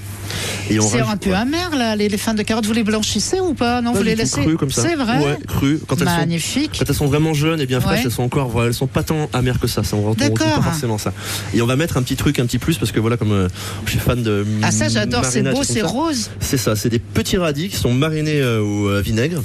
Et 0.70 0.74
C'est 0.80 1.00
rajoute- 1.00 1.08
un 1.12 1.16
peu 1.16 1.34
amer 1.34 1.70
là, 1.76 1.96
les, 1.96 2.08
les 2.08 2.16
fans 2.18 2.34
de 2.34 2.42
carottes. 2.42 2.66
Vous 2.66 2.72
les 2.72 2.84
blanchissez 2.84 3.40
ou 3.40 3.54
pas? 3.54 3.80
Non, 3.82 3.92
Pas 3.92 3.98
vous 3.98 4.04
les 4.04 4.14
laissez 4.14 4.40
crues 4.42 4.56
comme 4.56 4.70
ça. 4.70 4.82
C'est 4.82 4.94
vrai. 4.94 5.18
Ouais. 5.18 5.38
Quand 5.86 5.96
elles 6.00 6.08
sont 6.08 6.16
Magnifique. 6.18 6.76
Quand 6.78 6.84
elles 6.88 6.94
sont 6.94 7.06
vraiment 7.06 7.34
jeunes 7.34 7.60
et 7.60 7.66
bien 7.66 7.80
fraîches, 7.80 7.98
Ouais. 8.00 8.04
elles 8.06 8.10
sont 8.12 8.22
encore, 8.22 8.64
elles 8.64 8.74
sont 8.74 8.86
pas 8.86 9.02
tant 9.02 9.28
amères 9.32 9.58
que 9.60 9.66
ça. 9.66 9.82
ça 9.84 9.96
on 9.96 10.12
D'accord. 10.14 10.46
pas 10.54 10.62
forcément 10.62 10.98
ça. 10.98 11.12
Et 11.54 11.60
on 11.62 11.66
va 11.66 11.76
mettre 11.76 11.96
un 11.96 12.02
petit 12.02 12.16
truc, 12.16 12.38
un 12.38 12.46
petit 12.46 12.58
plus 12.58 12.78
parce 12.78 12.92
que 12.92 13.00
voilà, 13.00 13.16
comme 13.16 13.32
euh, 13.32 13.48
je 13.86 13.90
suis 13.92 14.00
fan 14.00 14.22
de. 14.22 14.46
Ah 14.62 14.70
ça 14.70 14.88
j'adore, 14.88 15.24
c'est 15.24 15.42
beau, 15.42 15.62
c'est 15.62 15.82
rose. 15.82 16.30
C'est 16.40 16.56
ça, 16.56 16.76
c'est 16.76 16.88
des 16.88 16.98
petits 16.98 17.36
radis 17.36 17.68
qui 17.68 17.76
sont 17.76 17.92
marinés 17.92 18.40
euh, 18.40 18.60
au 18.62 18.88
euh, 18.88 19.00
vinaigre. 19.00 19.42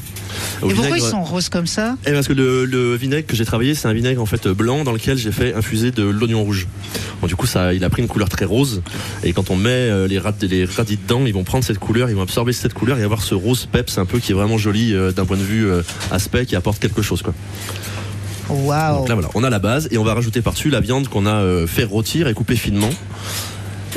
Au 0.61 0.69
Et 0.69 0.73
pourquoi 0.73 0.97
ils 0.97 1.01
vinaigre- 1.01 1.09
sont 1.09 1.23
roses 1.23 1.49
comme 1.49 1.67
ça? 1.67 1.95
Eh, 2.07 2.11
parce 2.11 2.27
que 2.27 2.33
le, 2.33 2.65
le 2.65 2.95
vinaigre 2.95 3.27
que 3.27 3.35
j'ai 3.35 3.45
travaillé, 3.45 3.75
c'est 3.75 3.87
un 3.87 3.93
vinaigre 3.93 4.21
en 4.21 4.25
fait 4.25 4.47
blanc 4.47 4.83
dans 4.83 4.91
lequel 4.91 5.17
j'ai 5.23 5.31
fait 5.31 5.53
infuser 5.53 5.91
de 5.91 6.03
l'oignon 6.03 6.43
rouge. 6.43 6.67
Bon, 7.21 7.27
du 7.27 7.35
coup, 7.35 7.47
ça, 7.47 7.73
il 7.73 7.83
a 7.83 7.89
pris 7.89 8.01
une 8.01 8.07
couleur 8.07 8.29
très 8.29 8.45
rose. 8.45 8.81
Et 9.23 9.33
quand 9.33 9.49
on 9.49 9.55
met 9.55 9.69
euh, 9.69 10.07
les, 10.07 10.19
rad- 10.19 10.41
les 10.43 10.65
radis 10.65 10.97
dedans, 10.97 11.25
ils 11.25 11.33
vont 11.33 11.43
prendre 11.43 11.63
cette 11.63 11.79
couleur, 11.79 12.09
ils 12.09 12.15
vont 12.15 12.21
absorber 12.23 12.53
cette 12.53 12.73
couleur 12.73 12.99
et 12.99 13.03
avoir 13.03 13.21
ce 13.23 13.33
rose 13.35 13.65
peps 13.71 13.97
un 13.97 14.05
peu 14.05 14.19
qui 14.19 14.31
est 14.31 14.35
vraiment 14.35 14.57
joli 14.57 14.93
euh, 14.93 15.11
d'un 15.11 15.25
point 15.25 15.37
de 15.37 15.43
vue 15.43 15.69
euh, 15.71 15.81
aspect 16.11 16.45
qui 16.45 16.55
apporte 16.55 16.79
quelque 16.79 17.01
chose 17.01 17.21
quoi. 17.21 17.33
Waouh. 18.49 18.97
Donc 18.97 19.07
là 19.09 19.15
voilà, 19.15 19.29
on 19.35 19.43
a 19.43 19.49
la 19.49 19.59
base 19.59 19.87
et 19.91 19.97
on 19.97 20.03
va 20.03 20.13
rajouter 20.13 20.41
par-dessus 20.41 20.69
la 20.69 20.81
viande 20.81 21.07
qu'on 21.07 21.25
a 21.25 21.35
euh, 21.35 21.65
fait 21.65 21.85
rôtir 21.85 22.27
et 22.27 22.33
couper 22.33 22.55
finement 22.57 22.89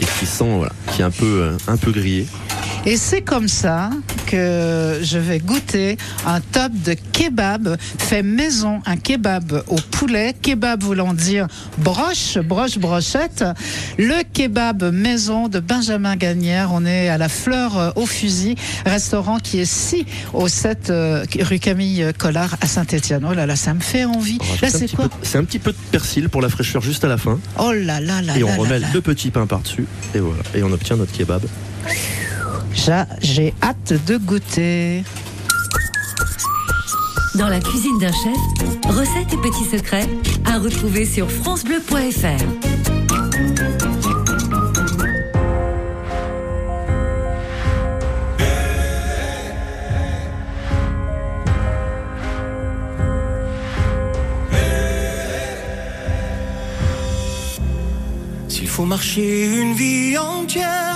et 0.00 0.04
qui 0.18 0.26
sent 0.26 0.44
voilà, 0.56 0.72
qui 0.92 1.00
est 1.02 1.04
un 1.04 1.10
peu 1.10 1.50
un 1.66 1.76
peu 1.76 1.90
grillé. 1.90 2.26
Et 2.88 2.96
c'est 2.96 3.20
comme 3.20 3.48
ça 3.48 3.90
que 4.28 5.00
je 5.02 5.18
vais 5.18 5.40
goûter 5.40 5.96
un 6.24 6.40
top 6.40 6.70
de 6.84 6.94
kebab 6.94 7.76
fait 7.98 8.22
maison, 8.22 8.80
un 8.86 8.96
kebab 8.96 9.64
au 9.66 9.74
poulet, 9.90 10.36
kebab 10.40 10.84
voulant 10.84 11.12
dire 11.12 11.48
broche, 11.78 12.38
broche, 12.38 12.78
brochette. 12.78 13.44
Le 13.98 14.22
kebab 14.32 14.84
maison 14.92 15.48
de 15.48 15.58
Benjamin 15.58 16.14
Gagnère. 16.14 16.70
On 16.72 16.86
est 16.86 17.08
à 17.08 17.18
la 17.18 17.28
Fleur 17.28 17.76
euh, 17.76 17.90
au 17.96 18.06
fusil, 18.06 18.54
restaurant 18.84 19.38
qui 19.38 19.58
est 19.58 19.64
si 19.64 20.06
au 20.32 20.46
7 20.46 20.90
euh, 20.90 21.24
rue 21.40 21.58
Camille 21.58 22.12
Collard 22.16 22.56
à 22.60 22.66
Saint-Étienne. 22.68 23.26
Oh 23.28 23.34
là 23.34 23.46
là, 23.46 23.56
ça 23.56 23.74
me 23.74 23.80
fait 23.80 24.04
envie. 24.04 24.38
Rajoute 24.38 24.62
Là, 24.62 24.70
c'est 24.70 24.94
quoi 24.94 25.08
un 25.34 25.44
petit 25.44 25.58
peu 25.58 25.72
de 25.72 25.78
persil 25.90 26.28
pour 26.28 26.40
la 26.40 26.48
fraîcheur 26.48 26.82
juste 26.82 27.04
à 27.04 27.08
la 27.08 27.18
fin. 27.18 27.40
Oh 27.58 27.72
là 27.72 28.00
là 28.00 28.22
là 28.22 28.36
et 28.36 28.40
là 28.40 28.46
on 28.46 28.50
là 28.50 28.56
remet 28.56 28.78
là. 28.78 28.86
le 28.94 29.00
petit 29.00 29.30
pain 29.32 29.46
par-dessus 29.46 29.86
et 30.14 30.20
voilà. 30.20 30.42
Et 30.54 30.62
on 30.62 30.70
obtient 30.70 30.94
notre 30.94 31.12
kebab. 31.12 31.42
Ja- 32.76 33.06
J'ai 33.20 33.54
hâte 33.62 33.94
de 34.06 34.16
goûter. 34.18 35.04
Dans 37.34 37.48
la 37.48 37.60
cuisine 37.60 37.98
d'un 37.98 38.12
chef, 38.12 38.94
recettes 38.94 39.32
et 39.32 39.36
petits 39.36 39.64
secrets 39.64 40.08
à 40.46 40.58
retrouver 40.58 41.04
sur 41.04 41.30
francebleu.fr. 41.30 42.44
S'il 58.48 58.68
faut 58.68 58.84
marcher 58.84 59.46
une 59.46 59.74
vie 59.74 60.16
entière 60.16 60.95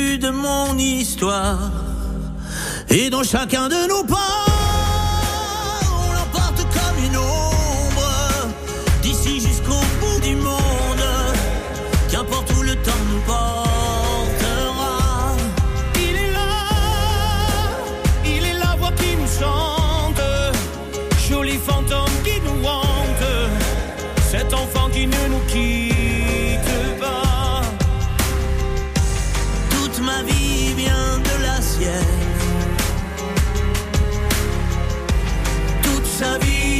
de 0.17 0.29
mon 0.29 0.77
histoire. 0.77 1.71
Et 2.89 3.09
dans 3.09 3.23
chacun 3.23 3.69
de 3.69 3.87
nos 3.87 4.03
pas, 4.03 4.40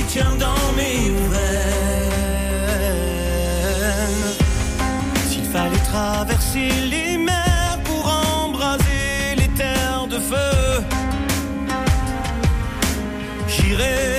tient 0.08 0.36
dans 0.38 0.72
mes 0.76 1.10
veines. 1.32 1.42
S'il 5.30 5.46
fallait 5.46 5.86
traverser 5.92 6.70
les 6.90 7.18
mers 7.18 7.80
pour 7.84 8.06
embraser 8.08 9.36
les 9.38 9.50
terres 9.50 10.08
de 10.08 10.20
feu, 10.20 10.84
j'irai 13.48 14.11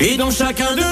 Et 0.00 0.16
dans 0.16 0.30
chacun 0.30 0.76
de 0.76 0.87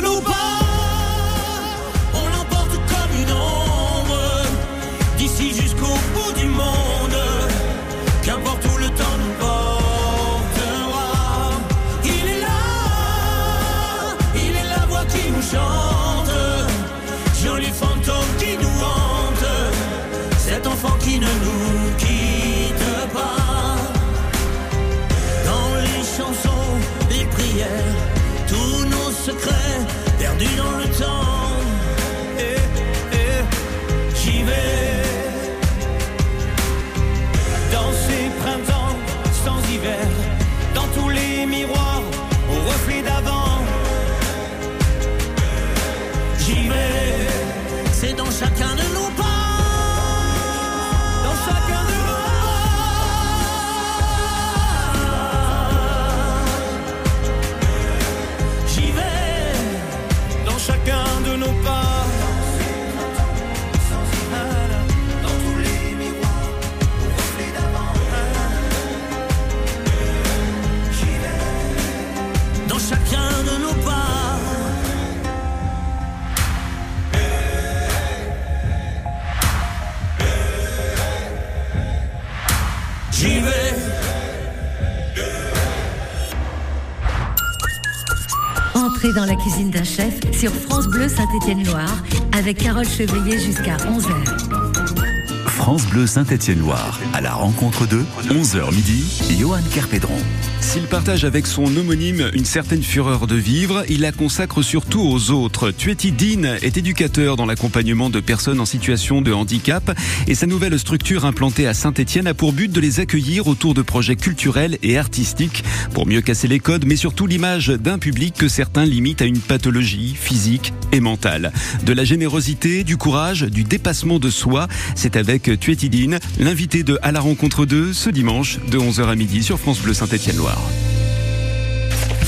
cuisine 89.47 89.71
d'un 89.71 89.85
chef 89.85 90.19
sur 90.33 90.51
France 90.51 90.89
Bleu 90.89 91.09
Saint-Étienne-Loire 91.09 92.03
avec 92.37 92.59
Carole 92.59 92.89
Chevrier 92.89 93.39
jusqu'à 93.39 93.77
11h. 93.77 95.47
France 95.47 95.87
Bleu 95.87 96.05
Saint-Étienne-Loire, 96.09 96.99
à 97.15 97.21
la 97.21 97.33
rencontre 97.33 97.87
de 97.87 98.03
11h 98.29 98.75
midi, 98.75 99.39
Johan 99.39 99.61
Kerpédron. 99.73 100.19
S'il 100.67 100.89
partage 100.89 101.25
avec 101.25 101.47
son 101.47 101.65
homonyme 101.77 102.29
une 102.35 102.45
certaine 102.45 102.83
fureur 102.83 103.29
de 103.29 103.37
vivre, 103.37 103.85
il 103.89 104.01
la 104.01 104.11
consacre 104.11 104.63
surtout 104.63 105.01
aux 105.01 105.31
autres. 105.31 105.71
Tueti 105.71 106.11
Dean 106.11 106.57
est 106.61 106.77
éducateur 106.77 107.37
dans 107.37 107.47
l'accompagnement 107.47 108.11
de 108.11 108.19
personnes 108.19 108.59
en 108.59 108.67
situation 108.67 109.23
de 109.23 109.33
handicap 109.33 109.97
et 110.27 110.35
sa 110.35 110.47
nouvelle 110.47 110.77
structure 110.79 111.25
implantée 111.25 111.69
à 111.69 111.73
Saint-Étienne 111.73 112.27
a 112.27 112.35
pour 112.35 112.53
but 112.53 112.71
de 112.71 112.81
les 112.81 112.99
accueillir 112.99 113.47
autour 113.47 113.75
de 113.75 113.81
projets 113.81 114.17
culturels 114.17 114.77
et 114.83 114.99
artistiques 114.99 115.63
pour 115.95 116.05
mieux 116.05 116.21
casser 116.21 116.49
les 116.49 116.59
codes, 116.59 116.85
mais 116.85 116.97
surtout 116.97 117.29
l'image 117.29 117.69
d'un 117.69 117.99
public 117.99 118.35
que 118.35 118.49
certains 118.49 118.85
limitent 118.85 119.23
à 119.23 119.27
une 119.27 119.39
pathologie 119.39 120.17
physique 120.19 120.75
et 120.91 121.01
mentale. 121.01 121.53
De 121.85 121.93
la 121.93 122.05
générosité, 122.05 122.83
du 122.83 122.97
courage, 122.97 123.43
du 123.43 123.63
dépassement 123.63 124.19
de 124.19 124.31
soi, 124.31 124.67
c'est 124.97 125.17
avec 125.17 125.61
Tueti 125.61 125.89
Dean, 125.89 126.19
l'invité 126.41 126.83
de 126.83 126.99
À 127.03 127.13
la 127.13 127.21
rencontre 127.21 127.67
2 127.67 127.93
ce 127.93 128.11
dimanche 128.11 128.59
de 128.69 128.79
11h 128.79 129.07
à 129.07 129.15
midi 129.15 129.45
sur 129.45 129.61
France 129.61 129.81
Bleu 129.81 129.95
Saint-Étienne-Loire. 129.95 130.56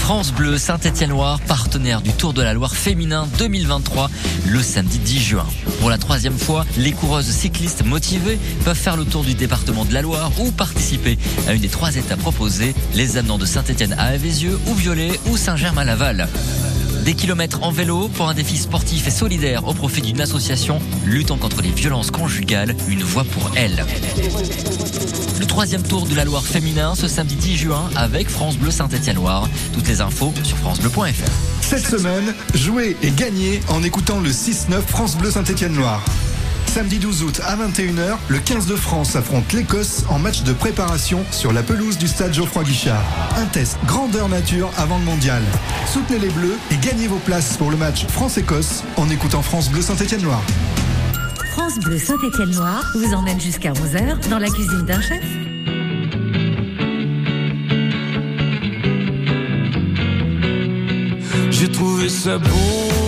France 0.09 0.33
Bleu 0.33 0.57
Saint-Étienne-Loire, 0.57 1.39
partenaire 1.41 2.01
du 2.01 2.13
Tour 2.13 2.33
de 2.33 2.41
la 2.41 2.55
Loire 2.55 2.75
féminin 2.75 3.29
2023, 3.39 4.11
le 4.47 4.63
samedi 4.63 4.99
10 4.99 5.21
juin. 5.21 5.47
Pour 5.81 5.91
la 5.91 5.99
troisième 5.99 6.39
fois, 6.39 6.65
les 6.79 6.93
coureuses 6.93 7.29
cyclistes 7.29 7.85
motivées 7.85 8.39
peuvent 8.65 8.75
faire 8.75 8.97
le 8.97 9.05
tour 9.05 9.23
du 9.23 9.35
département 9.35 9.85
de 9.85 9.93
la 9.93 10.01
Loire 10.01 10.33
ou 10.41 10.51
participer 10.51 11.19
à 11.47 11.53
une 11.53 11.61
des 11.61 11.69
trois 11.69 11.95
étapes 11.95 12.21
proposées, 12.21 12.75
les 12.95 13.19
amenant 13.19 13.37
de 13.37 13.45
Saint-Étienne 13.45 13.95
à 13.99 14.05
Avézieux 14.05 14.59
ou 14.69 14.75
Violet 14.75 15.13
ou 15.27 15.37
Saint-Germain-Laval. 15.37 16.27
Des 17.09 17.15
kilomètres 17.15 17.63
en 17.63 17.71
vélo 17.71 18.09
pour 18.09 18.29
un 18.29 18.35
défi 18.35 18.59
sportif 18.59 19.07
et 19.07 19.11
solidaire 19.11 19.67
au 19.67 19.73
profit 19.73 20.03
d'une 20.03 20.21
association 20.21 20.79
luttant 21.07 21.39
contre 21.39 21.63
les 21.63 21.71
violences 21.71 22.11
conjugales, 22.11 22.77
une 22.87 23.03
voix 23.03 23.25
pour 23.25 23.51
elle. 23.57 23.83
Le 25.41 25.47
troisième 25.47 25.83
tour 25.83 26.05
de 26.05 26.15
la 26.15 26.27
Loire 26.27 26.45
féminin 26.45 26.95
ce 26.95 27.09
samedi 27.09 27.37
10 27.37 27.57
juin 27.57 27.89
avec 27.97 28.29
France 28.29 28.59
Bleu 28.59 28.71
Saint-Étienne-Loire. 28.71 29.49
Toutes 29.73 29.89
les 29.89 30.03
infos 30.03 30.35
sur 30.43 30.59
francebleu.fr. 30.59 31.31
Cette 31.63 31.87
semaine, 31.87 32.35
jouez 32.53 32.95
et 33.03 33.11
gagnez 33.11 33.61
en 33.71 33.83
écoutant 33.83 34.21
le 34.21 34.29
6-9 34.29 34.83
France 34.83 35.17
Bleu 35.17 35.31
Saint-Étienne-Loire. 35.31 36.05
Samedi 36.69 36.99
12 36.99 37.23
août 37.23 37.41
à 37.45 37.57
21h, 37.57 38.19
le 38.29 38.39
15 38.39 38.67
de 38.67 38.77
France 38.77 39.17
affronte 39.17 39.53
l'Écosse 39.53 40.05
en 40.11 40.19
match 40.19 40.43
de 40.43 40.53
préparation 40.53 41.25
sur 41.31 41.53
la 41.53 41.63
pelouse 41.63 41.97
du 41.97 42.07
stade 42.07 42.35
Geoffroy 42.35 42.63
Guichard. 42.63 43.03
Un 43.37 43.47
test 43.47 43.79
grandeur 43.87 44.29
nature 44.29 44.71
avant 44.77 44.99
le 44.99 45.05
mondial. 45.05 45.43
Soutenez 45.87 46.19
les 46.19 46.29
Bleus 46.29 46.57
et 46.71 46.77
gagnez 46.77 47.09
vos 47.09 47.17
places 47.17 47.57
pour 47.57 47.71
le 47.71 47.79
match 47.79 48.07
France-Écosse 48.07 48.85
en 48.97 49.09
écoutant 49.09 49.43
France 49.43 49.71
Bleu 49.71 49.81
Saint-Étienne-Loire. 49.81 50.43
France 51.53 51.79
Bleu 51.81 51.99
Saint-Étienne-Loire 51.99 52.85
vous 52.95 53.15
emmène 53.15 53.41
jusqu'à 53.41 53.73
11h 53.73 54.29
dans 54.29 54.39
la 54.39 54.49
cuisine 54.49 54.85
d'un 54.85 55.01
chef. 55.01 55.25
J'ai 61.51 61.71
trouvé 61.73 62.09
ça 62.09 62.39
beau, 62.39 63.08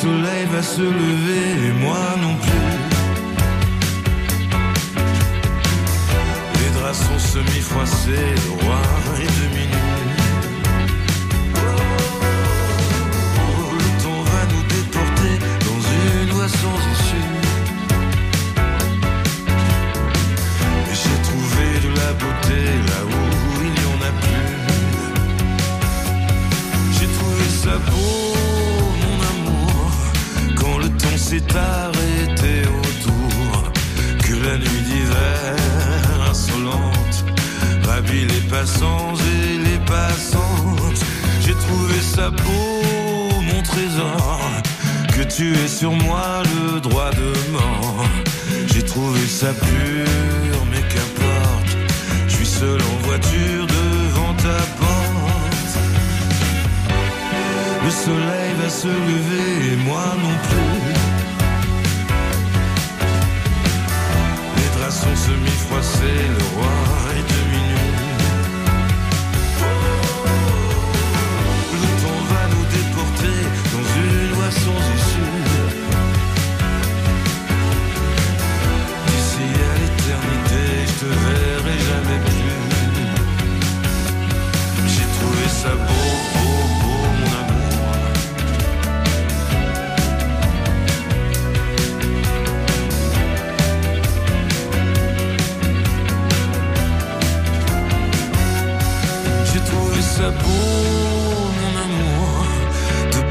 soleil 0.00 0.44
va 0.52 0.62
se 0.62 0.82
lever 0.82 1.48
et 1.68 1.72
moi 1.84 2.02
non 2.24 2.34
plus. 2.44 2.72
Les 6.60 6.70
draps 6.78 6.98
sont 7.08 7.18
semi-froissés, 7.32 8.30
le 8.44 8.50
roi 8.64 8.80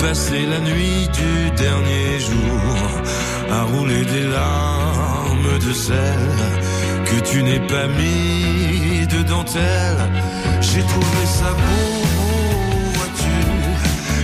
de 0.06 0.10
passer 0.10 0.46
la 0.46 0.60
nuit 0.60 1.08
du 1.14 1.52
dernier 1.56 2.20
jour 2.20 3.02
à 3.52 3.64
rouler 3.64 4.04
des 4.06 4.28
larmes 4.28 5.60
de 5.66 5.74
sel 5.74 6.30
que 7.06 7.20
tu 7.30 7.44
n'es 7.44 7.60
pas 7.60 7.88
mis 7.88 9.08
de 9.08 9.24
dentelle. 9.24 9.98
J'ai 10.62 10.82
trouvé 10.82 11.26
ça 11.26 11.52
beau, 11.52 12.06
vois-tu, 12.96 13.38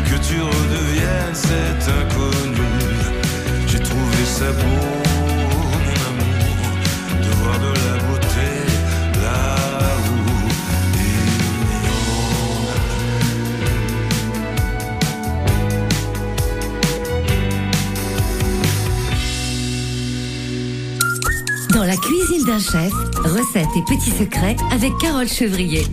que 0.09 0.17
tu 0.27 0.41
redeviennes 0.41 1.35
cet 1.35 1.81
inconnu. 2.01 2.73
J'ai 3.67 3.79
trouvé 3.79 4.25
ça 4.25 4.51
beau, 4.51 4.87
mon 5.85 5.99
amour, 6.09 6.63
de 7.23 7.31
voir 7.41 7.59
de 7.59 7.71
la 7.85 8.00
la 21.91 21.97
cuisine 21.97 22.45
d'un 22.45 22.59
chef, 22.59 22.93
recettes 23.17 23.67
et 23.75 23.81
petits 23.81 24.11
secrets 24.11 24.55
avec 24.71 24.97
Carole 24.99 25.27
Chevrier. 25.27 25.83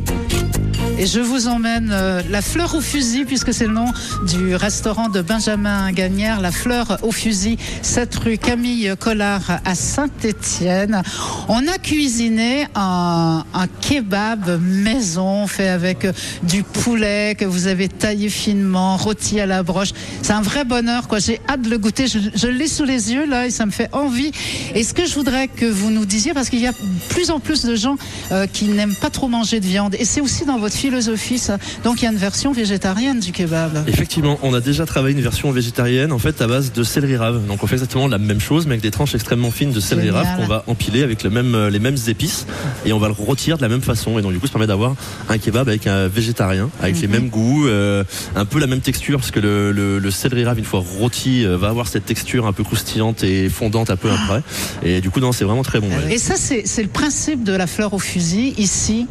Et 1.00 1.06
je 1.06 1.20
vous 1.20 1.46
emmène 1.46 1.90
euh, 1.92 2.22
la 2.28 2.42
fleur 2.42 2.74
au 2.74 2.80
fusil, 2.80 3.24
puisque 3.24 3.54
c'est 3.54 3.68
le 3.68 3.72
nom 3.72 3.86
du 4.26 4.56
restaurant 4.56 5.08
de 5.08 5.22
Benjamin 5.22 5.92
Gagnère, 5.92 6.40
la 6.40 6.50
fleur 6.50 6.98
au 7.02 7.12
fusil, 7.12 7.56
7 7.82 8.16
rue 8.16 8.36
Camille 8.36 8.92
Collard 8.98 9.60
à 9.64 9.76
Saint-Étienne. 9.76 11.02
On 11.48 11.68
a 11.68 11.78
cuisiné 11.78 12.66
un, 12.74 13.44
un 13.54 13.66
kebab 13.80 14.60
maison 14.60 15.46
fait 15.46 15.68
avec 15.68 16.04
du 16.42 16.64
poulet 16.64 17.36
que 17.38 17.44
vous 17.44 17.68
avez 17.68 17.86
taillé 17.86 18.28
finement, 18.28 18.96
rôti 18.96 19.38
à 19.38 19.46
la 19.46 19.62
broche. 19.62 19.90
C'est 20.22 20.32
un 20.32 20.42
vrai 20.42 20.64
bonheur, 20.64 21.06
quoi. 21.06 21.20
J'ai 21.20 21.40
hâte 21.48 21.62
de 21.62 21.70
le 21.70 21.78
goûter. 21.78 22.08
Je, 22.08 22.18
je 22.34 22.48
l'ai 22.48 22.66
sous 22.66 22.84
les 22.84 23.12
yeux, 23.12 23.24
là, 23.24 23.46
et 23.46 23.50
ça 23.50 23.66
me 23.66 23.70
fait 23.70 23.88
envie. 23.92 24.32
Et 24.74 24.82
ce 24.82 24.94
que 24.94 25.06
je 25.06 25.14
voudrais 25.14 25.46
que 25.46 25.66
vous 25.66 25.90
nous 25.90 26.06
disiez, 26.06 26.34
parce 26.34 26.50
qu'il 26.50 26.60
y 26.60 26.66
a 26.66 26.72
plus 27.08 27.30
en 27.30 27.38
plus 27.38 27.64
de 27.64 27.76
gens 27.76 27.96
euh, 28.32 28.48
qui 28.48 28.64
n'aiment 28.64 28.96
pas 28.96 29.10
trop 29.10 29.28
manger 29.28 29.60
de 29.60 29.66
viande, 29.66 29.94
et 29.96 30.04
c'est 30.04 30.20
aussi 30.20 30.44
dans 30.44 30.58
votre 30.58 30.74
philosophie, 30.88 31.38
ça. 31.38 31.58
Donc 31.84 32.00
il 32.00 32.04
y 32.06 32.08
a 32.08 32.10
une 32.12 32.16
version 32.16 32.52
végétarienne 32.52 33.20
du 33.20 33.32
kebab. 33.32 33.84
Effectivement, 33.86 34.38
on 34.42 34.54
a 34.54 34.60
déjà 34.60 34.86
travaillé 34.86 35.14
une 35.14 35.22
version 35.22 35.50
végétarienne 35.50 36.12
en 36.12 36.18
fait 36.18 36.40
à 36.40 36.46
base 36.46 36.72
de 36.72 36.82
céleri 36.82 37.16
rave. 37.16 37.46
Donc 37.46 37.62
on 37.62 37.66
fait 37.66 37.74
exactement 37.74 38.08
la 38.08 38.18
même 38.18 38.40
chose 38.40 38.66
mais 38.66 38.72
avec 38.72 38.82
des 38.82 38.90
tranches 38.90 39.14
extrêmement 39.14 39.50
fines 39.50 39.72
de 39.72 39.80
céleri 39.80 40.10
rave 40.10 40.26
qu'on 40.36 40.46
va 40.46 40.64
empiler 40.66 41.02
avec 41.02 41.22
le 41.22 41.30
même, 41.30 41.54
euh, 41.54 41.68
les 41.70 41.78
mêmes 41.78 41.96
épices 42.06 42.46
et 42.86 42.92
on 42.92 42.98
va 42.98 43.08
le 43.08 43.12
rôtir 43.14 43.56
de 43.58 43.62
la 43.62 43.68
même 43.68 43.82
façon 43.82 44.18
et 44.18 44.22
donc 44.22 44.32
du 44.32 44.38
coup 44.38 44.46
ça 44.46 44.52
permet 44.52 44.66
d'avoir 44.66 44.94
un 45.28 45.36
kebab 45.38 45.68
avec 45.68 45.86
un 45.86 46.08
végétarien 46.08 46.70
avec 46.80 46.98
les 47.00 47.06
Mhm. 47.08 47.12
mêmes 47.12 47.28
goûts, 47.28 47.66
euh, 47.68 48.04
un 48.34 48.44
peu 48.44 48.58
la 48.58 48.66
même 48.66 48.80
texture 48.80 49.18
parce 49.18 49.30
que 49.30 49.40
le, 49.40 49.72
le, 49.72 49.98
le 49.98 50.10
céleri 50.10 50.44
rave 50.44 50.58
une 50.58 50.64
fois 50.64 50.80
rôti 51.00 51.44
euh, 51.44 51.56
va 51.56 51.68
avoir 51.68 51.86
cette 51.88 52.06
texture 52.06 52.46
un 52.46 52.52
peu 52.52 52.64
croustillante 52.64 53.22
et 53.24 53.48
fondante 53.50 53.90
un 53.90 53.96
peu 53.96 54.10
après 54.10 54.42
et 54.82 55.00
du 55.00 55.10
coup 55.10 55.20
non 55.20 55.32
c'est 55.32 55.44
vraiment 55.44 55.62
très 55.62 55.80
bon. 55.80 55.88
ouais. 55.88 56.14
Et 56.14 56.18
ça, 56.18 56.34
c'est 56.36 56.62
c'est 56.66 56.82
le 56.82 56.88
principe 56.88 57.44
de 57.44 57.52
la 57.52 57.66
fleur 57.66 57.92
au 57.94 57.98
fusil. 57.98 58.54
Ici, 58.58 59.06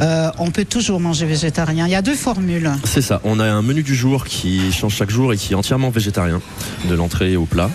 euh, 0.00 0.30
on 0.38 0.50
peut 0.50 0.64
toujours 0.64 1.00
manger 1.00 1.19
végétarien. 1.26 1.86
Il 1.86 1.90
y 1.90 1.94
a 1.94 2.02
deux 2.02 2.14
formules. 2.14 2.70
C'est 2.84 3.02
ça. 3.02 3.20
On 3.24 3.38
a 3.40 3.44
un 3.44 3.62
menu 3.62 3.82
du 3.82 3.94
jour 3.94 4.24
qui 4.24 4.72
change 4.72 4.94
chaque 4.94 5.10
jour 5.10 5.32
et 5.32 5.36
qui 5.36 5.52
est 5.52 5.56
entièrement 5.56 5.90
végétarien, 5.90 6.40
de 6.88 6.94
l'entrée 6.94 7.36
au 7.36 7.44
plat. 7.46 7.70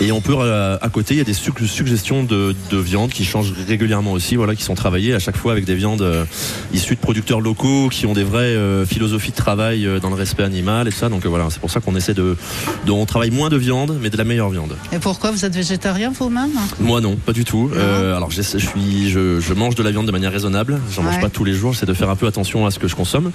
Et 0.00 0.12
on 0.12 0.20
peut 0.20 0.34
euh, 0.38 0.76
à 0.80 0.88
côté, 0.88 1.14
il 1.14 1.18
y 1.18 1.20
a 1.20 1.24
des 1.24 1.34
sug- 1.34 1.66
suggestions 1.66 2.22
de, 2.22 2.54
de 2.70 2.76
viande 2.78 3.10
qui 3.10 3.24
changent 3.24 3.52
régulièrement 3.68 4.12
aussi, 4.12 4.36
voilà, 4.36 4.54
qui 4.54 4.62
sont 4.62 4.74
travaillées 4.74 5.14
à 5.14 5.18
chaque 5.18 5.36
fois 5.36 5.52
avec 5.52 5.64
des 5.64 5.74
viandes 5.74 6.02
euh, 6.02 6.24
issues 6.72 6.94
de 6.94 7.00
producteurs 7.00 7.40
locaux 7.40 7.88
qui 7.90 8.06
ont 8.06 8.12
des 8.12 8.24
vraies 8.24 8.40
euh, 8.56 8.84
philosophies 8.86 9.30
de 9.32 9.36
travail 9.36 9.88
dans 10.00 10.08
le 10.10 10.14
respect 10.16 10.42
animal 10.44 10.88
et 10.88 10.90
tout 10.90 10.98
ça. 10.98 11.08
Donc 11.08 11.26
voilà, 11.26 11.46
c'est 11.50 11.60
pour 11.60 11.70
ça 11.70 11.80
qu'on 11.80 11.96
essaie 11.96 12.14
de, 12.14 12.36
de, 12.86 12.90
on 12.92 13.06
travaille 13.06 13.30
moins 13.30 13.48
de 13.48 13.56
viande, 13.56 13.98
mais 14.00 14.10
de 14.10 14.16
la 14.16 14.24
meilleure 14.24 14.50
viande. 14.50 14.74
Et 14.92 14.98
pourquoi 14.98 15.30
vous 15.30 15.44
êtes 15.44 15.54
végétarien 15.54 16.12
vous-même? 16.18 16.50
Moi 16.80 17.00
non, 17.00 17.16
pas 17.16 17.32
du 17.32 17.44
tout. 17.44 17.70
Euh, 17.74 18.16
alors 18.16 18.30
je 18.30 18.40
suis, 18.42 19.10
je, 19.10 19.40
je 19.40 19.54
mange 19.54 19.74
de 19.74 19.82
la 19.82 19.90
viande 19.90 20.06
de 20.06 20.12
manière 20.12 20.32
raisonnable. 20.32 20.80
J'en 20.94 21.02
mange 21.02 21.10
Ouais. 21.10 21.20
pas 21.20 21.28
tous 21.28 21.42
les 21.44 21.54
jours. 21.54 21.72
J'essaie 21.72 21.86
de 21.86 21.92
faire 21.94 22.08
un 22.08 22.14
peu 22.14 22.28
attention 22.28 22.66
à 22.66 22.70
ce 22.70 22.78
que 22.78 22.86
je 22.90 22.96
consomme. 22.96 23.32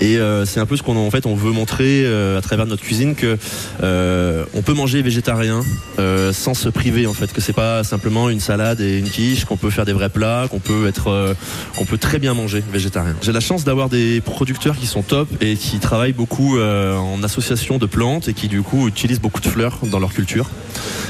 Et 0.00 0.18
euh, 0.18 0.44
c'est 0.44 0.60
un 0.60 0.66
peu 0.66 0.76
ce 0.76 0.82
qu'on 0.82 0.96
en 0.96 1.10
fait 1.10 1.26
on 1.26 1.34
veut 1.34 1.52
montrer 1.52 2.02
euh, 2.04 2.38
à 2.38 2.42
travers 2.42 2.66
notre 2.66 2.82
cuisine 2.82 3.14
que 3.14 3.38
euh, 3.82 4.44
on 4.54 4.62
peut 4.62 4.74
manger 4.74 5.02
végétarien 5.02 5.62
sans 6.32 6.54
se 6.54 6.68
priver 6.68 7.06
en 7.06 7.14
fait. 7.14 7.32
Que 7.32 7.40
c'est 7.40 7.52
pas 7.52 7.84
simplement 7.84 8.28
une 8.28 8.40
salade 8.40 8.80
et 8.80 8.98
une 8.98 9.08
quiche. 9.08 9.44
Qu'on 9.44 9.56
peut 9.56 9.70
faire 9.70 9.84
des 9.84 9.92
vrais 9.92 10.08
plats. 10.08 10.46
Qu'on 10.50 10.58
peut 10.58 10.86
être, 10.86 11.34
qu'on 11.76 11.84
peut 11.84 11.98
très 11.98 12.18
bien 12.18 12.34
manger 12.34 12.62
végétarien. 12.72 13.14
J'ai 13.22 13.32
la 13.32 13.40
chance 13.40 13.64
d'avoir 13.64 13.88
des 13.88 14.20
producteurs 14.20 14.76
qui 14.76 14.86
sont 14.86 15.02
top 15.02 15.28
et 15.40 15.56
qui 15.56 15.78
travaillent 15.78 16.12
beaucoup 16.12 16.58
en 16.58 17.22
association 17.22 17.78
de 17.78 17.86
plantes 17.86 18.28
et 18.28 18.34
qui 18.34 18.48
du 18.48 18.62
coup 18.62 18.88
utilisent 18.88 19.20
beaucoup 19.20 19.40
de 19.40 19.48
fleurs 19.48 19.78
dans 19.90 19.98
leur 19.98 20.12
culture. 20.12 20.50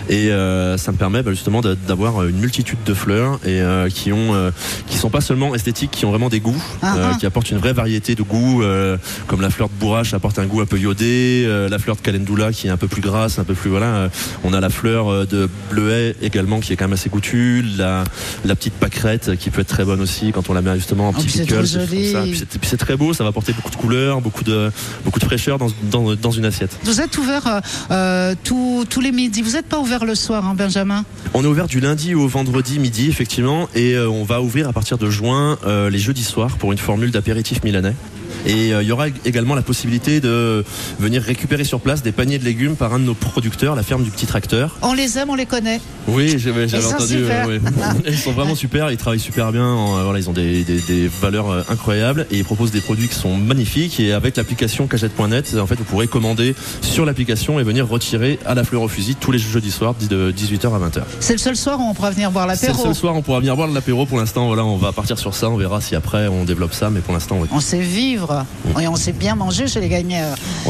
Et 0.09 0.31
euh, 0.31 0.77
ça 0.77 0.93
me 0.93 0.97
permet 0.97 1.23
bah, 1.23 1.33
justement 1.33 1.61
d'avoir 1.61 2.25
une 2.25 2.39
multitude 2.39 2.79
de 2.85 2.95
fleurs 2.95 3.41
et 3.45 3.61
euh, 3.61 3.89
qui 3.89 4.13
ont, 4.13 4.35
euh, 4.35 4.51
qui 4.87 4.97
sont 4.97 5.11
pas 5.11 5.21
seulement 5.21 5.55
esthétiques, 5.55 5.91
qui 5.91 6.05
ont 6.05 6.11
vraiment 6.11 6.29
des 6.29 6.41
goûts, 6.41 6.63
Ah, 6.83 6.97
ah. 6.97 7.17
qui 7.19 7.27
apportent 7.27 7.51
une 7.51 7.59
vraie 7.59 7.73
variété 7.73 7.86
de 7.91 8.23
goûts, 8.23 8.63
euh, 8.63 8.97
comme 9.27 9.41
la 9.41 9.51
fleur 9.51 9.69
de 9.69 9.75
bourrache 9.75 10.13
apporte 10.15 10.39
un 10.39 10.47
goût 10.47 10.61
un 10.61 10.67
peu 10.67 10.79
iodé, 10.79 11.45
euh, 11.47 11.69
la 11.69 11.79
fleur 11.79 11.97
de 11.97 12.01
calendula 12.01 12.53
qui 12.53 12.67
est 12.67 12.71
un 12.71 12.77
peu 12.77 12.89
plus 12.89 13.01
grasse, 13.01 13.39
un 13.39 13.45
peu 13.45 13.55
plus 13.55 13.71
voilà. 13.71 13.87
euh, 13.87 14.09
on 14.45 14.53
a 14.53 14.61
la 14.61 14.71
fleur 14.71 15.27
de 15.27 15.49
bleuet 15.71 16.15
également 16.23 16.61
qui 16.61 16.73
est 16.73 16.77
quand 16.77 16.85
même 16.87 16.93
assez 16.95 17.09
goûtue, 17.09 17.65
la, 17.79 18.05
la 18.45 18.55
petite 18.55 18.75
pâquerette 18.75 19.37
qui 19.39 19.51
peut 19.51 19.61
être 19.63 19.69
très 19.69 19.85
bonne 19.85 20.01
aussi 20.01 20.33
quand 20.33 20.51
on 20.51 20.55
la 20.55 20.63
met 20.63 20.75
justement 20.75 21.09
en 21.09 21.13
Oh, 21.17 21.23
petit 21.23 21.31
c'est 21.39 21.43
pickle, 21.45 21.67
c'est- 21.67 22.77
très 22.77 22.97
beau, 22.97 23.15
ça 23.15 23.25
va 23.25 23.31
apporter 23.31 23.53
beaucoup 23.53 23.71
de 23.71 23.77
couleurs, 23.77 24.21
beaucoup 24.21 24.45
de, 24.45 24.71
beaucoup 25.05 25.19
de 25.19 25.25
fraîcheur 25.25 25.59
dans, 25.59 25.69
dans, 25.91 26.15
dans 26.15 26.31
une 26.31 26.45
assiette. 26.45 26.77
Vous 26.85 27.01
êtes 27.01 27.17
ouvert 27.19 27.61
euh, 27.91 28.35
tous- 28.45 28.85
tous 28.91 29.01
les 29.01 29.13
midis. 29.13 29.43
Vous 29.43 29.53
n'êtes 29.53 29.67
pas 29.67 29.79
ouvert 29.79 30.05
le 30.05 30.15
soir, 30.15 30.45
hein, 30.47 30.55
Benjamin? 30.57 31.05
On 31.35 31.43
est 31.43 31.47
ouvert 31.47 31.67
du 31.67 31.81
lundi 31.81 32.15
au 32.15 32.29
vendredi 32.29 32.79
midi, 32.79 33.09
effectivement, 33.09 33.69
et 33.75 33.97
on 33.99 34.25
va 34.25 34.41
ouvrir 34.43 34.69
à 34.69 34.73
partir 34.73 34.99
de 34.99 35.09
juin 35.11 35.59
les 35.91 35.99
jeudis 35.99 36.25
soirs 36.25 36.57
pour 36.59 36.73
une 36.73 36.79
formule 36.79 37.11
d'apéritif 37.11 37.63
되려나요? 37.77 38.16
Et 38.47 38.73
euh, 38.73 38.83
il 38.83 38.89
y 38.89 38.93
aura 38.93 39.07
également 39.25 39.55
la 39.55 39.63
possibilité 39.63 40.21
de 40.21 40.65
venir 40.99 41.23
récupérer 41.23 41.65
sur 41.65 41.81
place 41.81 42.03
des 42.03 42.13
paniers 42.13 42.39
de 42.39 42.45
légumes 42.45 42.77
par 42.77 42.95
un 42.95 42.99
de 42.99 43.05
nos 43.05 43.15
producteurs, 43.15 43.75
la 43.75 43.83
ferme 43.83 44.03
du 44.05 44.11
petit 44.11 44.27
tracteur. 44.27 44.77
On 44.83 44.93
les 44.95 45.19
aime, 45.19 45.31
on 45.31 45.35
les 45.35 45.47
connaît. 45.47 45.81
Oui, 46.09 46.39
j'avais 46.39 46.73
entendu. 46.85 47.25
ouais. 47.25 47.61
Ils 48.07 48.17
sont 48.19 48.33
vraiment 48.33 48.55
super, 48.55 48.91
ils 48.91 48.97
travaillent 48.97 49.19
super 49.21 49.51
bien. 49.53 49.67
en- 49.67 49.99
euh, 49.99 50.05
voilà, 50.05 50.19
ils 50.21 50.31
ont 50.31 50.33
des, 50.33 50.63
des- 50.63 50.81
des 50.81 51.09
valeurs 51.21 51.51
euh, 51.51 51.63
incroyables 51.69 52.27
et 52.31 52.37
ils 52.39 52.45
proposent 52.45 52.71
des 52.71 52.81
produits 52.81 53.09
qui 53.09 53.15
sont 53.17 53.37
magnifiques. 53.37 53.99
Et 54.01 54.13
avec 54.13 54.37
l'application 54.37 54.87
cagette.net, 54.87 55.57
en 55.61 55.67
fait, 55.67 55.75
vous 55.77 55.85
pourrez 55.85 56.07
commander 56.07 56.55
sur 56.83 57.05
l'application 57.05 57.59
et 57.59 57.65
venir 57.65 57.89
retirer 57.89 58.39
à 58.47 58.55
la 58.55 58.63
fleur 58.65 58.83
au 58.83 58.89
fusil 58.89 59.17
tous 59.17 59.33
les 59.33 59.39
jeudis 59.39 59.71
soirs 59.73 59.95
de 60.09 60.31
18h 60.33 60.67
à 60.75 60.79
20h. 60.79 61.03
C'est 61.21 61.33
le 61.33 61.39
seul 61.39 61.57
soir 61.57 61.81
où 61.81 61.83
on 61.91 61.95
pourra 61.95 62.11
venir 62.11 62.31
boire 62.31 62.47
C'est 62.55 62.67
le 62.67 62.73
l'apéro. 62.73 62.85
seul 62.87 62.95
soir, 62.95 63.17
on 63.17 63.23
pourra 63.23 63.41
venir 63.41 63.57
de 63.57 63.75
l'apéro. 63.75 64.07
Pour 64.07 64.19
l'instant, 64.19 64.47
voilà, 64.47 64.65
on 64.65 64.77
va 64.77 64.93
partir 64.93 65.19
sur 65.19 65.35
ça. 65.35 65.49
On 65.51 65.57
verra 65.57 65.81
si 65.81 65.95
après 65.97 66.29
on 66.29 66.45
développe 66.45 66.75
ça, 66.75 66.91
mais 66.91 67.01
pour 67.01 67.15
l'instant, 67.15 67.39
oui. 67.41 67.49
On 67.53 67.61
sait 67.61 67.81
vivre 67.81 68.36
et 68.81 68.89
on 68.89 68.97
sait 68.97 69.13
bien 69.13 69.35
manger 69.35 69.67
chez 69.69 69.81
les 69.81 69.89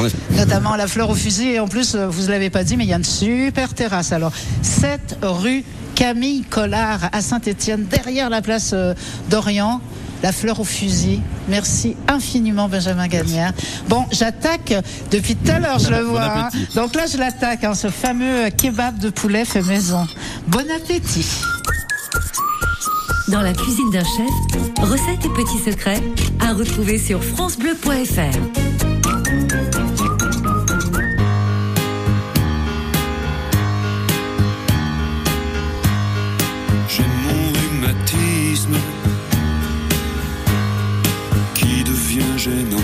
est- 0.07 0.37
Notamment 0.37 0.77
la 0.77 0.87
fleur 0.87 1.11
au 1.11 1.14
fusil. 1.14 1.49
Et 1.49 1.61
en 1.61 1.69
plus, 1.69 1.95
euh, 1.95 2.07
vous 2.09 2.23
ne 2.27 2.29
l'avez 2.29 2.51
pas 2.51 2.64
dit, 2.64 2.77
mais 2.77 2.85
il 2.85 2.91
y 2.91 2.93
a 2.93 2.97
une 2.97 3.05
super 3.05 3.73
terrasse. 3.75 4.12
Alors, 4.12 4.33
7 4.62 5.19
rue 5.23 5.64
Camille 5.95 6.43
Collard 6.43 7.09
à 7.12 7.21
Saint-Étienne, 7.23 7.87
derrière 7.91 8.29
la 8.31 8.43
place 8.43 8.71
euh, 8.75 8.93
d'Orient. 9.31 9.81
la 10.23 10.33
fleur 10.33 10.61
au 10.61 10.64
fusil. 10.64 11.21
Merci 11.49 11.95
infiniment 12.09 12.69
Benjamin 12.69 13.07
Gagnère. 13.07 13.53
Bon, 13.89 14.05
j'attaque 14.11 14.75
depuis 15.11 15.37
tout 15.37 15.51
à 15.53 15.59
l'heure, 15.59 15.79
je 15.79 15.91
le 15.91 16.03
Bon 16.05 16.11
vois. 16.12 16.25
hein. 16.25 16.49
Donc 16.75 16.95
là, 16.95 17.05
je 17.11 17.19
l'attaque, 17.19 17.64
hein, 17.64 17.75
ce 17.75 17.89
fameux 17.89 18.49
kebab 18.51 18.99
de 18.99 19.11
poulet 19.11 19.45
fait 19.45 19.61
maison. 19.62 20.07
Bon 20.49 20.64
appétit. 20.75 21.27
Dans 23.29 23.43
la 23.43 23.53
cuisine 23.53 23.91
d'un 23.91 24.05
chef, 24.05 24.31
recettes 24.83 25.24
et 25.24 25.29
petits 25.31 25.59
secrets 25.59 26.01
à 26.39 26.53
retrouver 26.53 26.97
sur 26.97 27.24
francebleu.fr. 27.24 28.39
J'ai 36.89 37.03
mon 37.24 37.53
rhumatisme 37.53 38.77
qui 41.55 41.83
devient 41.83 42.39
gênant. 42.39 42.77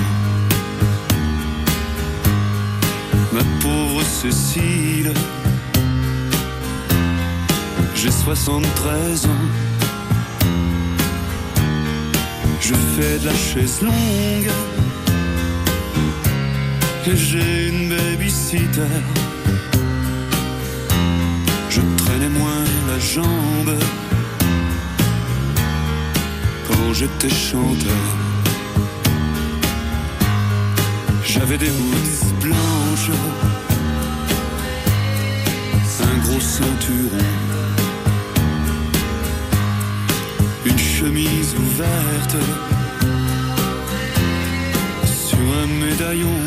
Ma 3.33 3.43
pauvre 3.61 4.03
Cécile, 4.03 5.13
j'ai 7.95 8.11
73 8.11 9.27
ans. 9.27 9.72
Je 12.65 12.75
fais 12.75 13.19
de 13.19 13.27
la 13.27 13.35
chaise 13.35 13.83
longue 13.83 14.51
et 17.07 17.17
j'ai 17.17 17.69
une 17.69 17.89
babysitter. 17.89 18.95
Je 21.71 21.81
traînais 21.97 22.29
moins 22.29 22.65
la 22.89 22.99
jambe 23.01 23.75
quand 26.69 26.93
j'étais 26.93 27.29
chanteur. 27.29 28.07
J'avais 31.25 31.59
des 31.59 31.71
boots 31.71 32.35
blanches, 32.43 33.11
un 36.01 36.19
gros 36.25 36.41
ceinturon, 36.41 37.27
chemise 41.03 41.55
ouverte 41.57 42.37
sur 45.05 45.45
un 45.63 45.67
médaillon. 45.85 46.39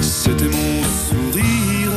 C'était 0.00 0.50
mon 0.58 0.76
sourire, 1.04 1.96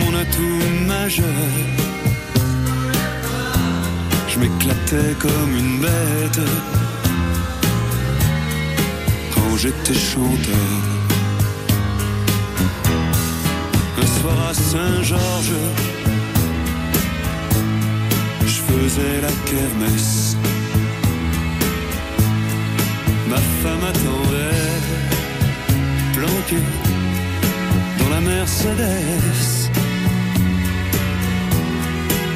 mon 0.00 0.12
atout 0.22 0.62
majeur. 0.88 1.44
Je 4.28 4.38
m'éclatais 4.40 5.14
comme 5.20 5.52
une 5.56 5.78
bête 5.82 6.48
quand 9.34 9.56
j'étais 9.56 9.94
chanteur. 9.94 10.80
Un 14.02 14.06
soir 14.18 14.48
à 14.50 14.54
Saint-Georges, 14.54 15.60
je 18.84 18.88
faisais 18.88 19.20
la 19.20 19.32
kermesse. 19.50 20.36
Ma 23.28 23.36
femme 23.62 23.84
attendait, 23.92 24.80
planquée 26.12 26.64
dans 27.98 28.08
la 28.10 28.20
Mercedes. 28.20 29.70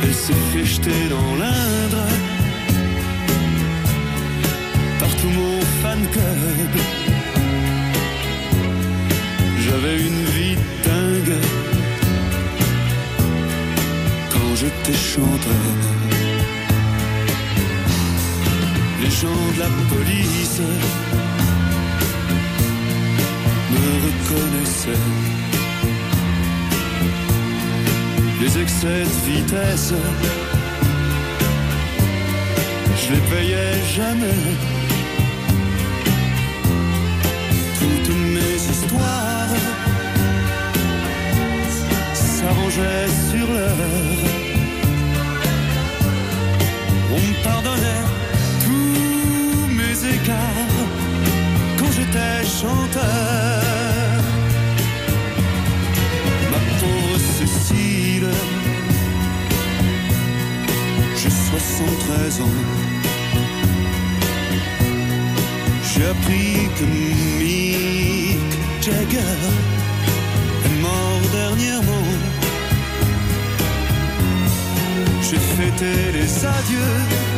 Elle 0.03 0.14
s'est 0.14 0.44
fait 0.53 0.64
jeter 0.64 1.09
dans 1.11 1.34
l'Indre 1.40 2.07
par 5.01 5.11
tout 5.16 5.32
mon 5.38 5.61
fan 5.82 6.01
club. 6.12 6.74
J'avais 9.64 9.96
une 9.96 10.24
vie 10.36 10.57
dingue 10.84 11.38
quand 14.30 14.57
chanteur. 14.94 15.97
Les 15.97 15.97
gens 19.21 19.53
de 19.55 19.59
la 19.59 19.71
police 19.93 20.61
me 23.73 23.87
reconnaissaient. 24.07 25.07
Les 28.41 28.62
excès 28.62 29.03
de 29.11 29.33
vitesse, 29.33 29.93
je 33.01 33.12
les 33.12 33.23
payais 33.33 33.75
jamais. 33.97 34.41
Toutes 37.81 38.14
mes 38.35 38.57
histoires 38.73 39.55
s'arrangeaient 42.14 43.11
sur 43.31 43.47
l'heure. 43.53 44.23
On 47.14 47.21
me 47.27 47.35
pardonnait 47.43 48.07
écarts 50.14 50.86
quand 51.78 51.90
j'étais 51.96 52.44
chanteur. 52.61 54.22
Ma 56.52 56.61
pauvre 56.80 57.18
Cécile, 57.36 58.30
j'ai 61.16 61.30
73 61.30 62.40
ans. 62.40 62.59
J'ai 65.90 66.04
appris 66.06 66.68
que 66.76 66.84
Mick 66.84 68.50
Jagger 68.80 69.40
est 70.66 70.80
mort 70.80 71.24
dernièrement. 71.32 72.09
J'ai 75.22 75.38
fêté 75.56 76.12
les 76.12 76.46
adieux 76.46 77.38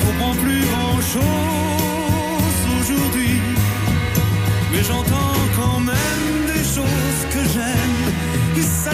comprends 0.00 0.34
plus 0.34 0.64
grand 0.72 1.00
chose 1.14 2.58
aujourd'hui. 2.80 3.40
Mais 4.72 4.82
j'entends 4.82 5.38
quand 5.56 5.80
même 5.80 6.46
des 6.46 6.64
choses 6.64 7.22
que 7.32 7.42
j'aime. 7.52 7.98
Et 8.56 8.62
ça 8.62 8.90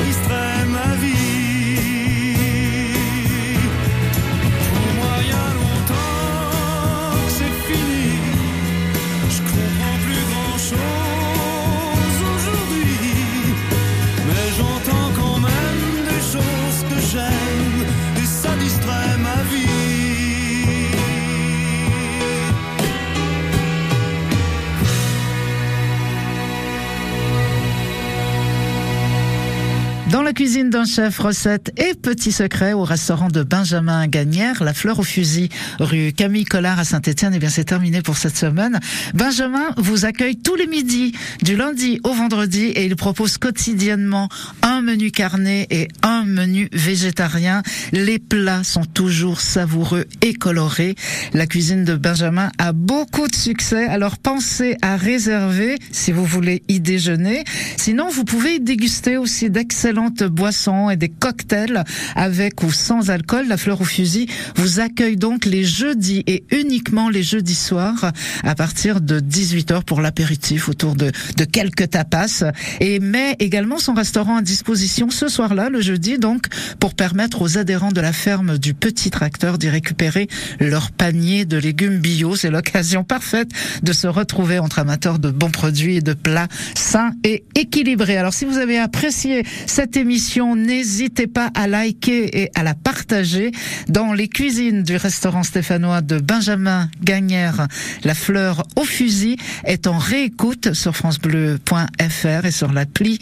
cuisine 30.35 30.68
d'un 30.68 30.85
chef, 30.85 31.20
recettes 31.20 31.72
et 31.76 31.95
petits 31.95 32.32
secrets 32.32 32.72
au 32.72 32.82
restaurant 32.82 33.28
de 33.28 33.45
Benjamin 33.45 34.09
Gagnère, 34.09 34.64
la 34.64 34.74
fleur 34.74 34.99
au 34.99 35.05
fusil, 35.05 35.49
rue 35.78 36.12
Camille 36.12 36.45
Collard 36.45 36.80
à 36.80 36.85
Saint-Etienne. 36.85 37.35
Et 37.35 37.39
bien, 37.39 37.49
c'est 37.49 37.64
terminé 37.64 38.03
pour 38.03 38.16
cette 38.16 38.37
semaine. 38.37 38.80
Benjamin 39.14 39.68
vous 39.76 40.05
accueille 40.05 40.37
tous 40.37 40.57
les 40.57 40.66
midis, 40.66 41.12
du 41.43 41.57
lundi 41.57 42.01
au 42.03 42.12
vendredi, 42.12 42.64
et 42.64 42.85
il 42.85 42.97
propose 42.97 43.39
quotidiennement 43.39 44.28
un 44.62 44.82
menu 44.82 45.12
carné 45.12 45.68
et 45.70 45.87
un 46.03 46.24
menu 46.24 46.68
végétarien. 46.72 47.62
Les 47.93 48.18
plats 48.18 48.64
sont 48.64 48.85
toujours 48.85 49.41
savoureux 49.41 50.05
et 50.20 50.35
colorés. 50.35 50.97
La 51.32 51.47
cuisine 51.47 51.85
de 51.85 51.95
Benjamin 51.95 52.51
a 52.59 52.72
beaucoup 52.72 53.28
de 53.28 53.37
succès, 53.37 53.87
alors 53.87 54.18
pensez 54.18 54.76
à 54.82 54.97
réserver 54.97 55.78
si 55.93 56.11
vous 56.11 56.24
voulez 56.24 56.64
y 56.66 56.80
déjeuner. 56.80 57.45
Sinon, 57.76 58.09
vous 58.11 58.24
pouvez 58.24 58.57
y 58.57 58.61
déguster 58.61 59.16
aussi 59.16 59.49
d'excellentes 59.49 60.24
boissons 60.29 60.91
et 60.91 60.97
des 60.97 61.09
cocktails 61.09 61.85
avec 62.14 62.62
ou 62.62 62.72
sans 62.72 63.11
alcool. 63.11 63.47
La 63.49 63.57
Fleur 63.57 63.81
au 63.81 63.85
fusil 63.85 64.29
vous 64.57 64.81
accueille 64.81 65.16
donc 65.16 65.45
les 65.45 65.64
jeudis 65.64 66.22
et 66.27 66.45
uniquement 66.51 67.09
les 67.09 67.22
jeudis 67.22 67.55
soirs 67.55 68.12
à 68.43 68.55
partir 68.55 69.01
de 69.01 69.20
18h 69.20 69.85
pour 69.85 70.01
l'apéritif 70.01 70.68
autour 70.68 70.95
de, 70.95 71.11
de 71.37 71.45
quelques 71.45 71.91
tapas 71.91 72.45
et 72.81 73.01
met 73.01 73.37
également 73.39 73.79
son 73.79 73.95
restaurant 73.95 74.37
à 74.37 74.43
disposition 74.43 75.11
ce 75.11 75.29
soir-là, 75.29 75.68
le 75.68 75.81
jeudi, 75.81 76.18
donc 76.18 76.47
pour 76.79 76.95
permettre 76.95 77.43
aux 77.43 77.59
adhérents 77.59 77.93
de 77.93 78.01
la 78.01 78.12
ferme 78.12 78.59
du 78.59 78.75
Petit 78.75 79.11
Tracteur 79.11 79.59
d'y 79.59 79.68
récupérer 79.68 80.29
leur 80.61 80.91
panier 80.91 81.45
de 81.45 81.57
légumes 81.57 81.99
bio. 81.99 82.37
C'est 82.37 82.51
l'occasion 82.51 83.05
parfaite 83.05 83.49
de 83.83 83.93
se 83.93 84.07
retrouver 84.07 84.59
entre 84.59 84.79
amateurs 84.79 85.18
de 85.18 85.31
bons 85.31 85.51
produits 85.51 85.97
et 85.97 86.01
de 86.01 86.14
plats 86.14 86.49
sains 86.75 87.12
et 87.25 87.45
équilibrés. 87.55 88.16
Alors 88.16 88.35
si 88.35 88.45
vous 88.45 88.59
avez 88.59 88.79
apprécié 88.79 89.45
cette 89.66 89.97
émission, 89.97 90.13
n'hésitez 90.54 91.26
pas 91.26 91.50
à 91.54 91.66
liker 91.66 92.42
et 92.42 92.50
à 92.54 92.62
la 92.62 92.74
partager 92.74 93.50
dans 93.88 94.12
les 94.12 94.28
cuisines 94.28 94.84
du 94.84 94.96
restaurant 94.96 95.42
stéphanois 95.42 96.02
de 96.02 96.18
Benjamin 96.18 96.88
Gagnère. 97.02 97.66
La 98.04 98.14
fleur 98.14 98.64
au 98.76 98.84
fusil 98.84 99.36
est 99.64 99.88
en 99.88 99.98
réécoute 99.98 100.72
sur 100.72 100.94
francebleu.fr 100.94 102.44
et 102.44 102.50
sur 102.52 102.72
l'appli 102.72 103.18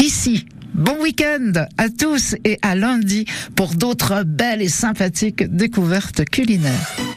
ici. 0.00 0.46
Bon 0.72 0.96
week-end 1.02 1.52
à 1.76 1.90
tous 1.90 2.36
et 2.44 2.58
à 2.62 2.74
lundi 2.74 3.26
pour 3.54 3.74
d'autres 3.74 4.22
belles 4.24 4.62
et 4.62 4.68
sympathiques 4.68 5.42
découvertes 5.42 6.24
culinaires. 6.24 7.00